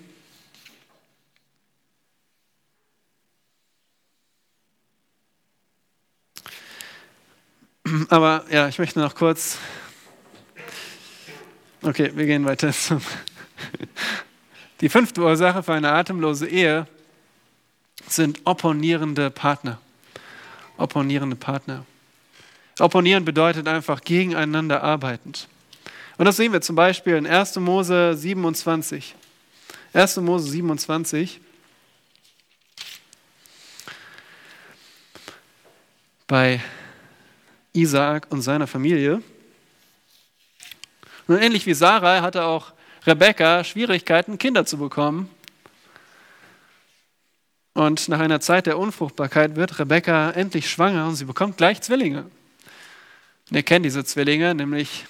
[8.09, 9.59] Aber ja, ich möchte noch kurz.
[11.83, 13.01] Okay, wir gehen weiter zum.
[14.81, 16.87] Die fünfte Ursache für eine atemlose Ehe
[18.07, 19.79] sind opponierende Partner.
[20.77, 21.85] Opponierende Partner.
[22.79, 25.47] Opponieren bedeutet einfach gegeneinander arbeitend.
[26.17, 27.57] Und das sehen wir zum Beispiel in 1.
[27.57, 29.13] Mose 27.
[29.93, 30.17] 1.
[30.17, 31.41] Mose 27.
[36.25, 36.59] Bei
[37.73, 39.21] Isaak und seiner Familie.
[41.27, 42.73] Und ähnlich wie Sarah hatte auch
[43.05, 45.29] Rebekka Schwierigkeiten, Kinder zu bekommen.
[47.73, 52.23] Und nach einer Zeit der Unfruchtbarkeit wird Rebekka endlich schwanger und sie bekommt gleich Zwillinge.
[53.49, 55.05] Und ihr kennt diese Zwillinge, nämlich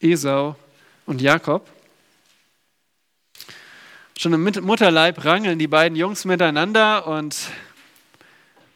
[0.00, 0.56] Esau
[1.06, 1.68] und Jakob.
[4.18, 7.36] Schon im Mutterleib rangeln die beiden Jungs miteinander und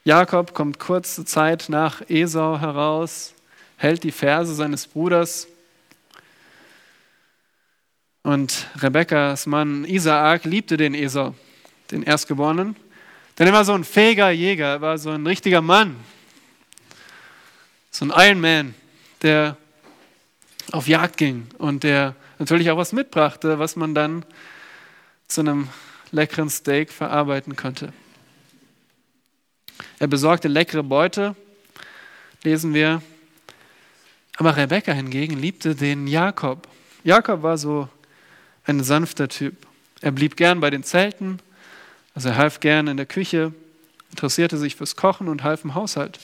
[0.05, 3.35] Jakob kommt kurze Zeit nach Esau heraus,
[3.77, 5.47] hält die Verse seines Bruders.
[8.25, 11.37] Und Rebekkas Mann Isaak liebte den Esau,
[11.93, 12.75] den Erstgeborenen,
[13.39, 15.97] denn er war so ein fähiger Jäger, er war so ein richtiger Mann,
[17.93, 18.75] so ein Iron Man,
[19.23, 19.57] der
[20.73, 24.25] auf Jagd ging und der natürlich auch was mitbrachte, was man dann
[25.29, 25.69] zu einem
[26.11, 27.93] leckeren Steak verarbeiten konnte.
[29.99, 31.37] Er besorgte leckere Beute,
[32.43, 33.03] lesen wir.
[34.37, 36.69] Aber Rebekka hingegen liebte den Jakob.
[37.05, 37.89] Jakob war so
[38.65, 39.67] ein sanfter Typ.
[40.01, 41.41] Er blieb gern bei den Zelten,
[42.15, 43.53] also er half gern in der Küche,
[44.11, 46.19] interessierte sich fürs Kochen und half im Haushalt.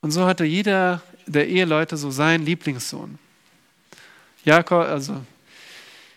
[0.00, 3.18] Und so hatte jeder der Eheleute so seinen Lieblingssohn.
[4.44, 5.20] Jakob, also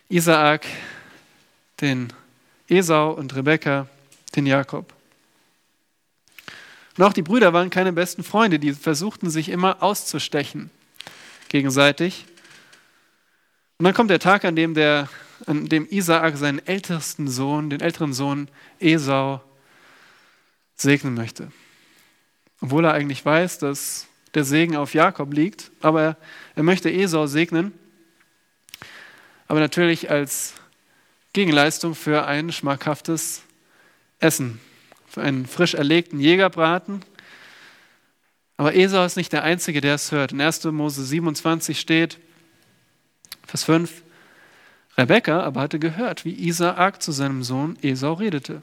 [0.09, 0.65] Isaak,
[1.81, 2.13] den
[2.69, 3.87] Esau und Rebekka,
[4.35, 4.93] den Jakob.
[7.01, 10.69] Und auch die Brüder waren keine besten Freunde, die versuchten sich immer auszustechen
[11.49, 12.27] gegenseitig.
[13.79, 15.09] Und dann kommt der Tag, an dem, der,
[15.47, 18.49] an dem Isaak seinen ältesten Sohn, den älteren Sohn
[18.79, 19.41] Esau,
[20.75, 21.51] segnen möchte.
[22.59, 26.17] Obwohl er eigentlich weiß, dass der Segen auf Jakob liegt, aber
[26.53, 27.73] er, möchte Esau segnen,
[29.47, 30.53] aber natürlich als
[31.33, 33.41] Gegenleistung für ein schmackhaftes
[34.19, 34.59] Essen,
[35.17, 37.01] einen frisch erlegten Jägerbraten.
[38.57, 40.31] Aber Esau ist nicht der Einzige, der es hört.
[40.31, 40.63] In 1.
[40.65, 42.19] Mose 27 steht,
[43.45, 44.03] Vers 5,
[44.97, 48.61] Rebekka aber hatte gehört, wie Isaak zu seinem Sohn Esau redete.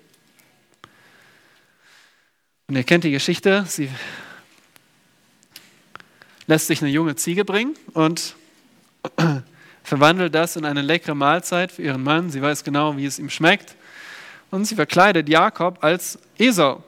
[2.68, 3.88] Und ihr kennt die Geschichte, sie
[6.46, 8.36] lässt sich eine junge Ziege bringen und
[9.82, 12.30] verwandelt das in eine leckere Mahlzeit für ihren Mann.
[12.30, 13.74] Sie weiß genau, wie es ihm schmeckt.
[14.51, 16.82] Und sie verkleidet Jakob als Esau.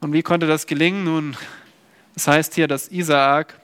[0.00, 1.04] Und wie konnte das gelingen?
[1.04, 1.36] Nun,
[2.14, 3.60] das heißt hier, dass Isaak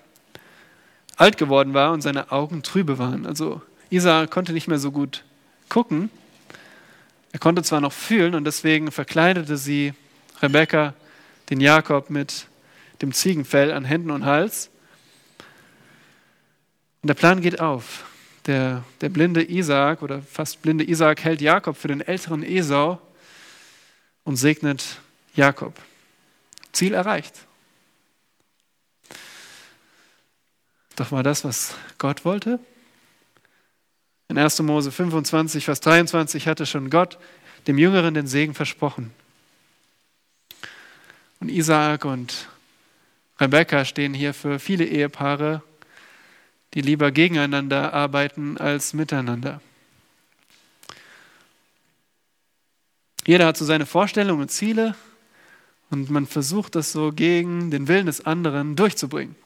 [1.16, 3.26] alt geworden war und seine Augen trübe waren.
[3.26, 5.22] Also Isaak konnte nicht mehr so gut
[5.68, 6.10] gucken.
[7.32, 9.94] Er konnte zwar noch fühlen und deswegen verkleidete sie
[10.42, 10.94] Rebekka
[11.50, 12.46] den Jakob mit
[13.02, 14.70] dem Ziegenfell an Händen und Hals.
[17.02, 18.04] Und der Plan geht auf.
[18.47, 23.01] Der, der blinde Isaak oder fast blinde Isaak hält Jakob für den älteren Esau
[24.24, 25.01] und segnet
[25.34, 25.74] Jakob.
[26.72, 27.34] Ziel erreicht.
[30.97, 32.61] Doch war das, was Gott wollte?
[34.28, 34.61] In 1.
[34.61, 37.18] Mose 25, Vers 23 hatte schon Gott
[37.66, 39.12] dem Jüngeren den Segen versprochen.
[41.40, 42.49] Und Isaak und
[43.40, 45.62] Rebekka stehen hier für viele Ehepaare,
[46.74, 49.60] die lieber gegeneinander arbeiten als miteinander.
[53.26, 54.94] Jeder hat so seine Vorstellungen und Ziele
[55.90, 59.36] und man versucht das so gegen den Willen des anderen durchzubringen.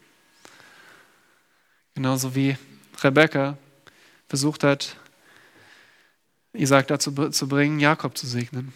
[1.94, 2.56] Genauso wie
[3.02, 3.56] Rebekka
[4.28, 4.96] versucht hat,
[6.54, 8.72] Isaac dazu zu bringen, Jakob zu segnen.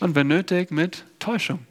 [0.00, 1.66] Und wenn nötig, mit Täuschung.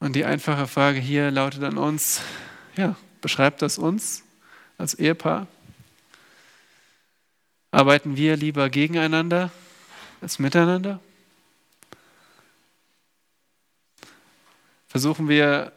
[0.00, 2.20] Und die einfache Frage hier lautet an uns,
[2.76, 4.22] ja, beschreibt das uns
[4.76, 5.48] als Ehepaar?
[7.72, 9.50] Arbeiten wir lieber gegeneinander
[10.20, 11.00] als miteinander?
[14.86, 15.72] Versuchen wir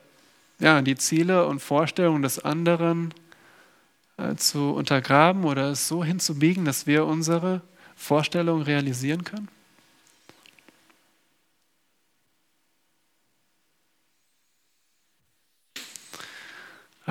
[0.59, 3.13] ja, die Ziele und Vorstellungen des anderen
[4.17, 7.61] äh, zu untergraben oder es so hinzubiegen, dass wir unsere
[7.95, 9.49] Vorstellungen realisieren können?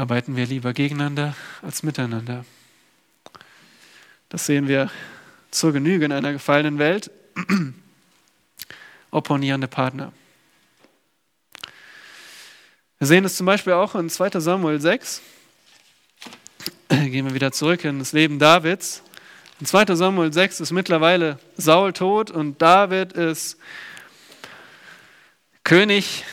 [0.01, 2.47] Arbeiten wir lieber gegeneinander als miteinander.
[4.31, 4.91] Das sehen wir
[5.51, 7.11] zur Genüge in einer gefallenen Welt.
[9.11, 10.11] Opponierende Partner.
[12.99, 15.21] Wir sehen es zum Beispiel auch in 2 Samuel 6.
[16.89, 19.03] Gehen wir wieder zurück in das Leben Davids.
[19.61, 23.59] In 2 Samuel 6 ist mittlerweile Saul tot und David ist
[25.63, 26.25] König,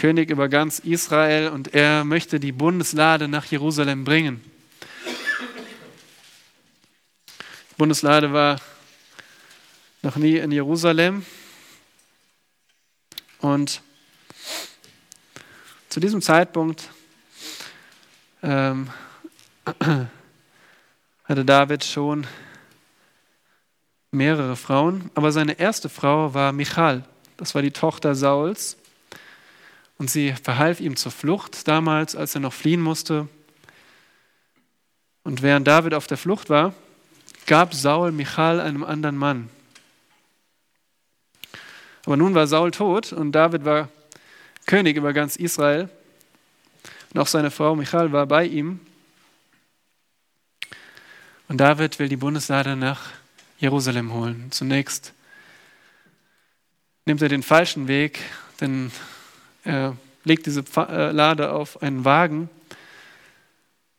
[0.00, 4.42] König über ganz Israel und er möchte die Bundeslade nach Jerusalem bringen.
[7.70, 8.58] Die Bundeslade war
[10.00, 11.26] noch nie in Jerusalem
[13.40, 13.82] und
[15.90, 16.88] zu diesem Zeitpunkt
[18.42, 18.88] ähm,
[21.24, 22.26] hatte David schon
[24.12, 27.04] mehrere Frauen, aber seine erste Frau war Michal.
[27.36, 28.79] Das war die Tochter Sauls.
[30.00, 33.28] Und sie verhalf ihm zur Flucht damals, als er noch fliehen musste.
[35.24, 36.72] Und während David auf der Flucht war,
[37.44, 39.50] gab Saul Michal einem anderen Mann.
[42.06, 43.90] Aber nun war Saul tot und David war
[44.64, 45.90] König über ganz Israel.
[47.12, 48.80] Und auch seine Frau Michal war bei ihm.
[51.46, 53.10] Und David will die Bundeslade nach
[53.58, 54.50] Jerusalem holen.
[54.50, 55.12] Zunächst
[57.04, 58.18] nimmt er den falschen Weg,
[58.62, 58.90] denn
[59.64, 62.48] er legt diese äh, Lade auf einen Wagen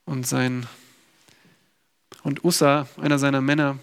[0.04, 0.66] und sein
[2.22, 3.78] und Ussa, einer seiner Männer,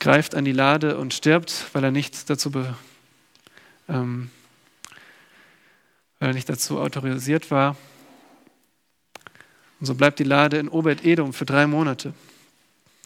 [0.00, 2.74] greift an die Lade und stirbt, weil er nicht dazu, be,
[3.88, 4.30] ähm,
[6.18, 7.76] weil er nicht dazu autorisiert war.
[9.80, 12.14] Und so bleibt die Lade in Obed-Edom für drei Monate.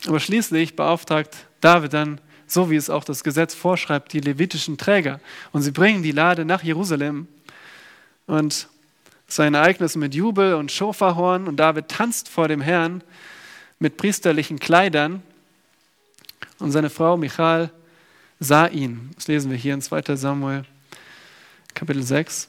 [0.06, 2.20] Aber schließlich beauftragt David dann,
[2.50, 5.20] so wie es auch das Gesetz vorschreibt, die levitischen Träger.
[5.52, 7.28] Und sie bringen die Lade nach Jerusalem.
[8.26, 8.68] Und
[9.26, 11.46] es ist ein Ereignis mit Jubel und Schofahorn.
[11.48, 13.02] Und David tanzt vor dem Herrn
[13.78, 15.22] mit priesterlichen Kleidern.
[16.58, 17.70] Und seine Frau Michal
[18.40, 19.10] sah ihn.
[19.14, 20.64] Das lesen wir hier in 2 Samuel
[21.74, 22.48] Kapitel 6.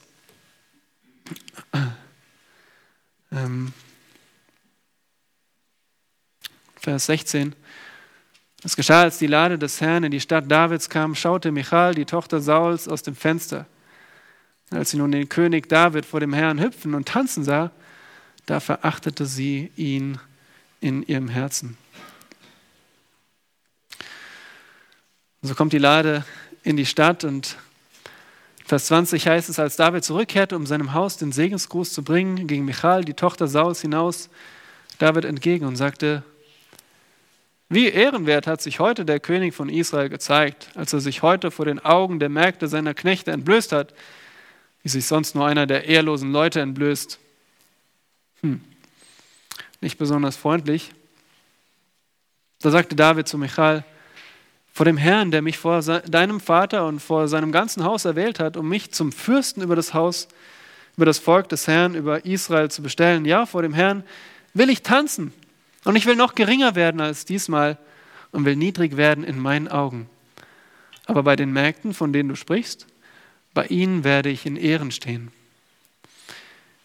[3.32, 3.72] Ähm,
[6.80, 7.54] Vers 16.
[8.62, 12.04] Es geschah, als die Lade des Herrn in die Stadt Davids kam, schaute Michal, die
[12.04, 13.66] Tochter Sauls, aus dem Fenster.
[14.70, 17.70] Als sie nun den König David vor dem Herrn hüpfen und tanzen sah,
[18.44, 20.18] da verachtete sie ihn
[20.80, 21.78] in ihrem Herzen.
[25.42, 26.24] So kommt die Lade
[26.62, 27.56] in die Stadt und
[28.66, 32.64] Vers 20 heißt es, als David zurückkehrte, um seinem Haus den Segensgruß zu bringen, ging
[32.64, 34.28] Michal, die Tochter Sauls, hinaus
[34.98, 36.22] David entgegen und sagte,
[37.72, 41.64] wie ehrenwert hat sich heute der König von Israel gezeigt, als er sich heute vor
[41.64, 43.94] den Augen der Mägde seiner Knechte entblößt hat,
[44.82, 47.20] wie sich sonst nur einer der ehrlosen Leute entblößt.
[48.40, 48.60] Hm.
[49.80, 50.90] Nicht besonders freundlich.
[52.60, 53.84] Da sagte David zu Michal,
[54.72, 58.56] vor dem Herrn, der mich vor deinem Vater und vor seinem ganzen Haus erwählt hat,
[58.56, 60.26] um mich zum Fürsten über das Haus,
[60.96, 63.24] über das Volk des Herrn, über Israel zu bestellen.
[63.26, 64.02] Ja, vor dem Herrn
[64.54, 65.32] will ich tanzen
[65.84, 67.78] und ich will noch geringer werden als diesmal
[68.32, 70.08] und will niedrig werden in meinen Augen.
[71.06, 72.86] Aber bei den Mägden, von denen du sprichst,
[73.54, 75.32] bei ihnen werde ich in Ehren stehen.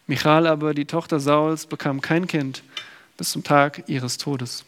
[0.06, 2.62] Michal aber, die Tochter Sauls, bekam kein Kind
[3.16, 4.64] bis zum Tag ihres Todes.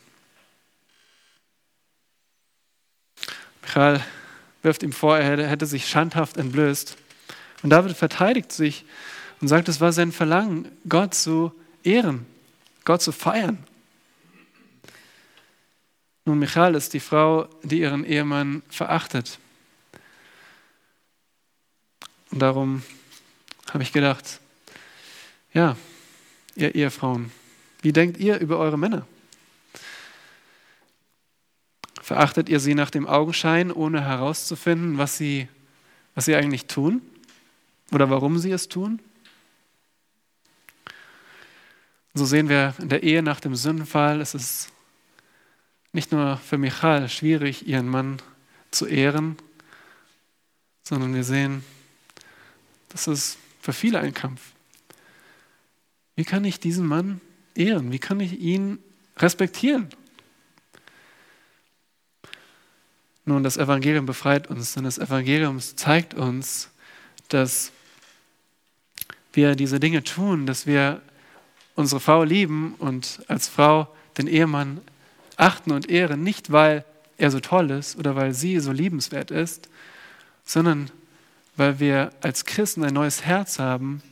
[3.63, 4.05] Michal
[4.63, 6.97] wirft ihm vor, er hätte sich schandhaft entblößt.
[7.63, 8.85] Und David verteidigt sich
[9.41, 11.53] und sagt, es war sein Verlangen, Gott zu
[11.83, 12.27] ehren,
[12.85, 13.59] Gott zu feiern.
[16.29, 19.39] Nun, Michal ist die Frau, die ihren Ehemann verachtet.
[22.31, 22.83] Und darum
[23.73, 24.39] habe ich gedacht,
[25.55, 25.75] ja,
[26.55, 27.33] ihr Ehefrauen,
[27.81, 29.07] wie denkt ihr über eure Männer?
[32.03, 35.49] Verachtet ihr sie nach dem Augenschein, ohne herauszufinden, was sie,
[36.15, 37.01] was sie eigentlich tun
[37.91, 39.01] oder warum sie es tun?
[42.13, 44.71] So sehen wir in der Ehe nach dem Sündenfall, es ist
[45.93, 48.21] nicht nur für Michal schwierig, ihren Mann
[48.71, 49.37] zu ehren,
[50.83, 51.65] sondern wir sehen,
[52.89, 54.41] das ist für viele ein Kampf.
[56.17, 57.21] Wie kann ich diesen Mann
[57.55, 57.93] ehren?
[57.93, 58.79] Wie kann ich ihn
[59.17, 59.89] respektieren?
[63.25, 66.71] Nun, das Evangelium befreit uns, denn das Evangelium zeigt uns,
[67.29, 67.73] dass
[69.35, 71.03] wir diese Dinge tun, dass wir
[71.75, 74.81] unsere Frau lieben und als Frau den Ehemann
[75.39, 76.85] achten und ehren, nicht weil
[77.17, 79.69] er so toll ist oder weil sie so liebenswert ist,
[80.45, 80.91] sondern
[81.57, 84.03] weil wir als Christen ein neues Herz haben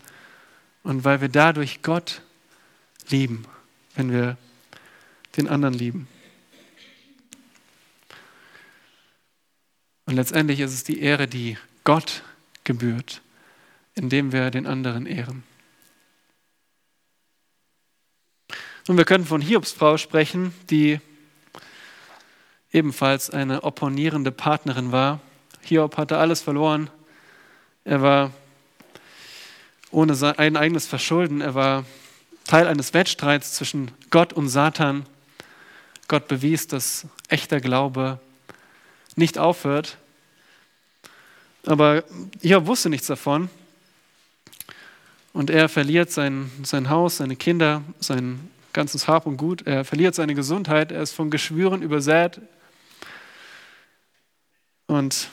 [0.83, 2.23] und weil wir dadurch Gott
[3.09, 3.45] lieben,
[3.95, 4.37] wenn wir
[5.37, 6.09] den anderen lieben.
[10.07, 12.23] Und letztendlich ist es die Ehre, die Gott
[12.65, 13.23] gebührt,
[13.95, 15.43] indem wir den anderen ehren.
[18.87, 21.01] Und wir können von Hiobs Frau sprechen, die
[22.77, 25.21] ebenfalls eine opponierende Partnerin war.
[25.63, 26.91] Hiob hatte alles verloren.
[27.85, 28.33] Er war
[29.91, 31.41] ohne ein eigenes Verschulden.
[31.41, 31.87] Er war
[32.45, 35.07] Teil eines Wettstreits zwischen Gott und Satan.
[36.07, 38.21] Gott bewies, dass echter Glaube
[39.17, 39.97] nicht aufhört.
[41.65, 42.05] Aber
[42.43, 43.49] Hiob wusste nichts davon.
[45.33, 49.67] Und er verliert sein, sein Haus, seine Kinder, sein ganzes Hab und Gut.
[49.67, 50.93] Er verliert seine Gesundheit.
[50.93, 52.39] Er ist von Geschwüren übersät.
[54.87, 55.29] Und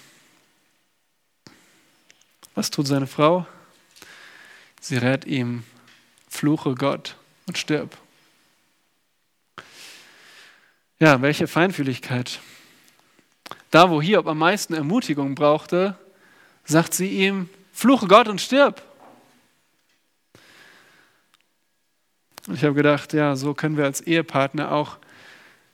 [2.55, 3.47] was tut seine Frau?
[4.79, 5.63] Sie rät ihm,
[6.27, 7.15] fluche Gott
[7.47, 7.97] und stirb.
[10.99, 12.39] Ja, welche Feinfühligkeit.
[13.71, 15.97] Da, wo Hiob am meisten Ermutigung brauchte,
[16.65, 18.83] sagt sie ihm, fluche Gott und stirb.
[22.47, 24.97] Und ich habe gedacht, ja, so können wir als Ehepartner auch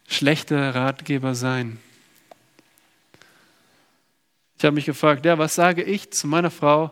[0.07, 1.79] schlechte Ratgeber sein.
[4.59, 6.91] Ich habe mich gefragt, ja, was sage ich zu meiner Frau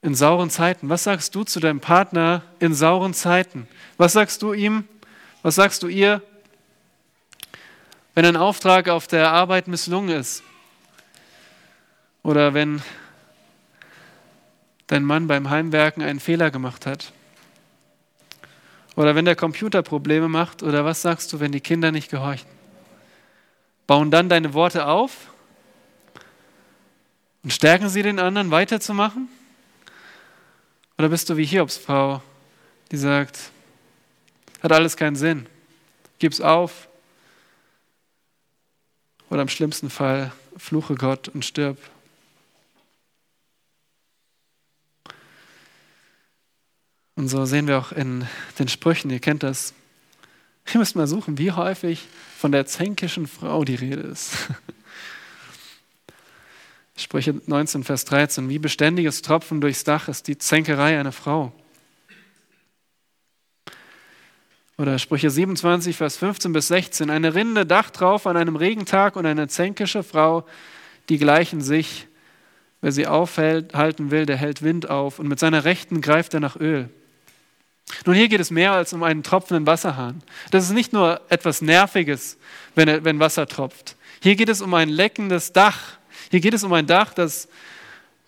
[0.00, 0.88] in sauren Zeiten?
[0.88, 3.66] Was sagst du zu deinem Partner in sauren Zeiten?
[3.96, 4.84] Was sagst du ihm?
[5.42, 6.22] Was sagst du ihr,
[8.14, 10.44] wenn ein Auftrag auf der Arbeit misslungen ist?
[12.22, 12.80] Oder wenn
[14.86, 17.12] dein Mann beim Heimwerken einen Fehler gemacht hat?
[18.94, 20.62] Oder wenn der Computer Probleme macht?
[20.62, 22.48] Oder was sagst du, wenn die Kinder nicht gehorchen?
[23.88, 25.32] Bauen dann deine Worte auf
[27.46, 29.28] und stärken sie den anderen weiterzumachen?
[30.98, 32.20] Oder bist du wie Hiobs Frau,
[32.90, 33.52] die sagt,
[34.64, 35.46] hat alles keinen Sinn,
[36.18, 36.88] gib's auf?
[39.30, 41.78] Oder im schlimmsten Fall, fluche Gott und stirb.
[47.14, 48.26] Und so sehen wir auch in
[48.58, 49.72] den Sprüchen, ihr kennt das.
[50.74, 54.32] Ihr müsst mal suchen, wie häufig von der zänkischen Frau die Rede ist.
[56.96, 58.48] Sprüche 19, Vers 13.
[58.48, 61.52] Wie beständiges Tropfen durchs Dach ist die Zänkerei einer Frau.
[64.78, 67.10] Oder Sprüche 27, Vers 15 bis 16.
[67.10, 70.46] Eine Rinde Dach drauf an einem Regentag und eine zänkische Frau,
[71.08, 72.06] die gleichen sich.
[72.80, 76.56] Wer sie aufhalten will, der hält Wind auf und mit seiner Rechten greift er nach
[76.56, 76.90] Öl.
[78.04, 80.22] Nun, hier geht es mehr als um einen tropfenden Wasserhahn.
[80.50, 82.36] Das ist nicht nur etwas Nerviges,
[82.74, 83.96] wenn, wenn Wasser tropft.
[84.20, 85.95] Hier geht es um ein leckendes Dach.
[86.30, 87.48] Hier geht es um ein Dach, das,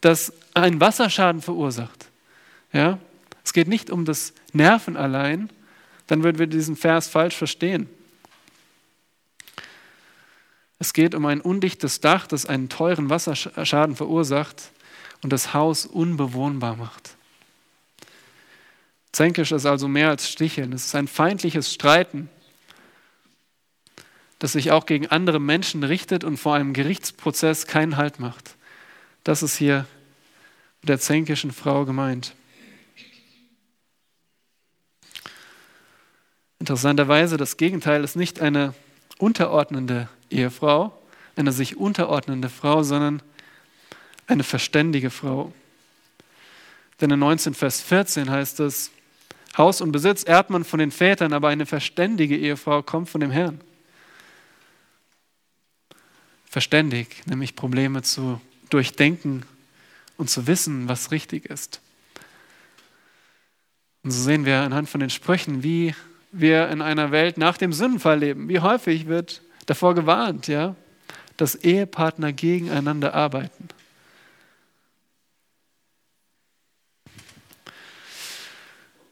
[0.00, 2.06] das einen Wasserschaden verursacht.
[2.72, 2.98] Ja?
[3.44, 5.50] Es geht nicht um das Nerven allein,
[6.06, 7.88] dann würden wir diesen Vers falsch verstehen.
[10.78, 14.70] Es geht um ein undichtes Dach, das einen teuren Wasserschaden verursacht
[15.22, 17.16] und das Haus unbewohnbar macht.
[19.12, 20.72] Zänkisch ist also mehr als Sticheln.
[20.72, 22.30] Es ist ein feindliches Streiten,
[24.38, 28.56] das sich auch gegen andere Menschen richtet und vor einem Gerichtsprozess keinen Halt macht.
[29.24, 29.86] Das ist hier
[30.80, 32.34] mit der zänkischen Frau gemeint.
[36.60, 38.74] Interessanterweise, das Gegenteil ist nicht eine
[39.18, 40.92] unterordnende Ehefrau,
[41.36, 43.22] eine sich unterordnende Frau, sondern
[44.26, 45.52] eine verständige Frau.
[47.00, 48.90] Denn in 19 Vers 14 heißt es,
[49.56, 53.30] Haus und Besitz erbt man von den Vätern, aber eine verständige Ehefrau kommt von dem
[53.30, 53.60] Herrn.
[56.50, 58.40] Verständig, nämlich Probleme zu
[58.70, 59.44] durchdenken
[60.16, 61.80] und zu wissen, was richtig ist.
[64.02, 65.94] Und so sehen wir anhand von den Sprüchen, wie
[66.32, 68.48] wir in einer Welt nach dem Sündenfall leben.
[68.48, 70.74] Wie häufig wird davor gewarnt, ja,
[71.36, 73.68] dass Ehepartner gegeneinander arbeiten.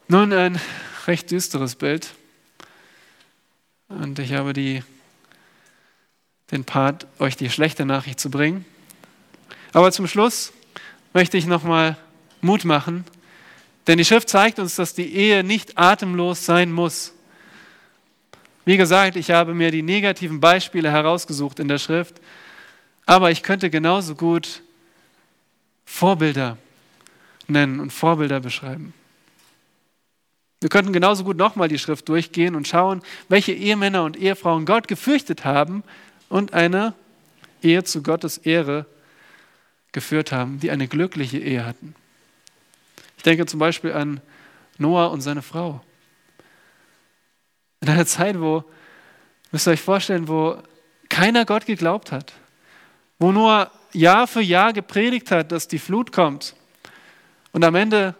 [0.09, 0.61] Nun ein
[1.07, 2.15] recht düsteres Bild.
[3.89, 4.83] Und ich habe die,
[6.51, 8.65] den Part, euch die schlechte Nachricht zu bringen.
[9.73, 10.53] Aber zum Schluss
[11.13, 11.97] möchte ich nochmal
[12.41, 13.05] Mut machen,
[13.87, 17.13] denn die Schrift zeigt uns, dass die Ehe nicht atemlos sein muss.
[18.65, 22.21] Wie gesagt, ich habe mir die negativen Beispiele herausgesucht in der Schrift,
[23.07, 24.63] aber ich könnte genauso gut
[25.85, 26.59] Vorbilder
[27.47, 28.93] nennen und Vorbilder beschreiben.
[30.61, 34.89] Wir könnten genauso gut nochmal die Schrift durchgehen und schauen, welche Ehemänner und Ehefrauen Gott
[34.89, 35.85] gefürchtet haben
[36.29, 36.95] und eine
[37.63, 38.87] Ehe zu Gottes Ehre
[39.93, 41.95] geführt haben, die eine glückliche Ehe hatten.
[43.17, 44.21] Ich denke zum Beispiel an
[44.79, 45.83] Noah und seine Frau.
[47.81, 48.65] In einer Zeit, wo,
[49.53, 50.63] müsst ihr euch vorstellen, wo
[51.09, 52.33] keiner Gott geglaubt hat,
[53.19, 56.55] wo Noah Jahr für Jahr gepredigt hat, dass die Flut kommt.
[57.53, 58.15] Und am Ende,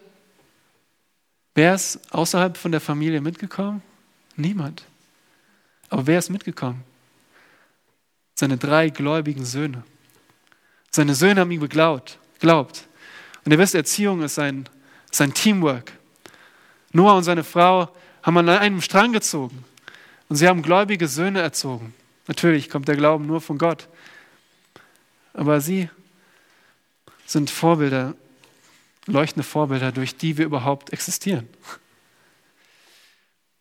[1.55, 3.83] wer ist außerhalb von der Familie mitgekommen?
[4.37, 4.85] Niemand.
[5.91, 6.83] Aber wer ist mitgekommen?
[8.39, 9.83] Seine drei gläubigen Söhne.
[10.91, 12.19] Seine Söhne haben ihm geglaubt.
[12.39, 12.87] glaubt.
[13.45, 14.69] Und ihr wisst, Erziehung ist ein,
[15.11, 15.93] ist ein Teamwork.
[16.93, 17.89] Noah und seine Frau
[18.23, 19.65] haben an einem Strang gezogen.
[20.29, 21.95] Und sie haben gläubige Söhne erzogen.
[22.27, 23.89] Natürlich kommt der Glauben nur von Gott.
[25.33, 25.89] Aber sie
[27.25, 28.15] sind Vorbilder,
[29.07, 31.49] leuchtende Vorbilder, durch die wir überhaupt existieren.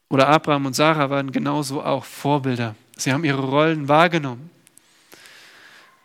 [0.10, 2.76] Oder Abraham und Sarah waren genauso auch Vorbilder.
[2.98, 4.50] Sie haben ihre Rollen wahrgenommen.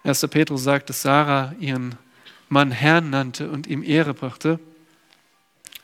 [0.02, 0.26] 1.
[0.28, 1.96] Petrus sagt, dass Sarah ihren
[2.48, 4.58] Mann Herrn nannte und ihm Ehre brachte.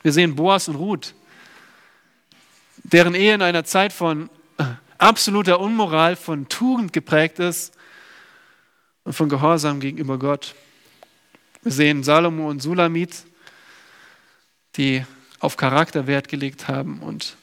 [0.02, 1.14] Wir sehen Boas und Ruth,
[2.82, 4.30] deren Ehe in einer Zeit von
[4.98, 7.74] absoluter Unmoral, von Tugend geprägt ist
[9.04, 10.54] und von Gehorsam gegenüber Gott.
[11.62, 13.24] Wir sehen Salomo und Sulamit,
[14.76, 15.04] die
[15.40, 17.36] auf Charakter Wert gelegt haben und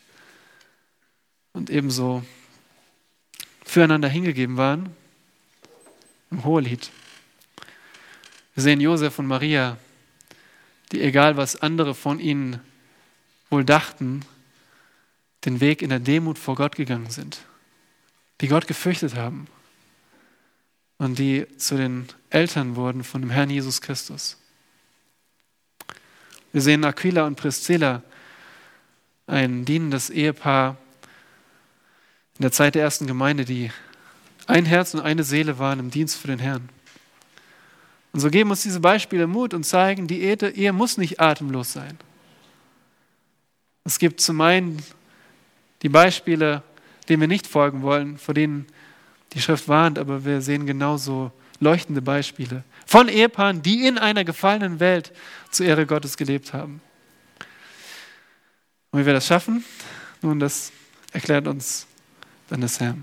[1.54, 2.24] und ebenso
[3.64, 4.96] füreinander hingegeben waren
[6.34, 6.90] im Hohelied.
[8.56, 9.78] Wir sehen Josef und Maria,
[10.92, 12.60] die, egal was andere von ihnen
[13.50, 14.26] wohl dachten,
[15.46, 17.40] den Weg in der Demut vor Gott gegangen sind,
[18.42, 19.48] die Gott gefürchtet haben
[20.98, 24.38] und die zu den Eltern wurden von dem Herrn Jesus Christus.
[26.52, 28.04] Wir sehen Aquila und Priscilla,
[29.28, 30.78] ein dienendes Ehepaar,
[32.38, 33.72] in der Zeit der ersten Gemeinde, die
[34.48, 36.70] ein Herz und eine Seele waren im Dienst für den Herrn.
[38.12, 41.98] Und so geben uns diese Beispiele Mut und zeigen, die Ehe muss nicht atemlos sein.
[43.86, 44.82] Es gibt zum einen
[45.82, 46.64] die Beispiele,
[47.10, 48.68] denen wir nicht folgen wollen, vor denen
[49.34, 54.80] die Schrift warnt, aber wir sehen genauso leuchtende Beispiele von Ehepaaren, die in einer gefallenen
[54.80, 55.12] Welt
[55.50, 56.82] zur Ehre Gottes gelebt haben.
[58.91, 59.64] Und wie wir das schaffen,
[60.22, 60.72] nun, das
[61.12, 61.88] erklärt uns
[62.50, 62.96] dann ist Herr.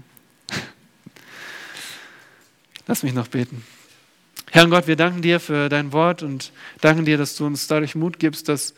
[2.91, 3.65] Lass mich noch beten.
[4.51, 7.95] Herr Gott, wir danken dir für dein Wort und danken dir, dass du uns dadurch
[7.95, 8.75] Mut gibst, dass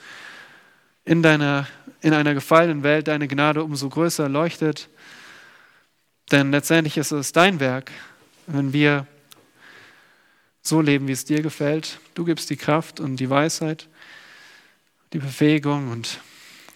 [1.06, 1.66] in, deiner,
[2.02, 4.90] in einer gefallenen Welt deine Gnade umso größer leuchtet.
[6.30, 7.90] Denn letztendlich ist es dein Werk,
[8.48, 9.06] wenn wir
[10.60, 11.98] so leben, wie es dir gefällt.
[12.12, 13.88] Du gibst die Kraft und die Weisheit,
[15.14, 16.20] die Befähigung und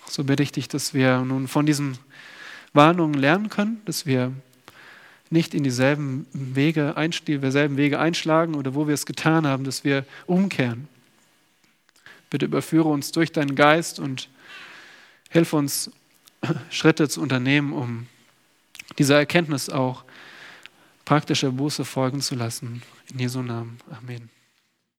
[0.09, 1.99] so bitte ich dich, dass wir nun von diesem
[2.73, 4.33] Warnungen lernen können, dass wir
[5.31, 6.95] nicht in dieselben Wege,
[7.27, 10.89] dieselben Wege einschlagen oder wo wir es getan haben, dass wir umkehren.
[12.31, 14.29] Bitte überführe uns durch deinen Geist und
[15.31, 15.91] hilf uns,
[16.71, 18.07] Schritte zu unternehmen, um
[18.99, 20.05] dieser Erkenntnis auch
[21.05, 22.83] praktischer Buße folgen zu lassen.
[23.13, 23.79] In Jesu Namen.
[23.91, 24.36] Amen.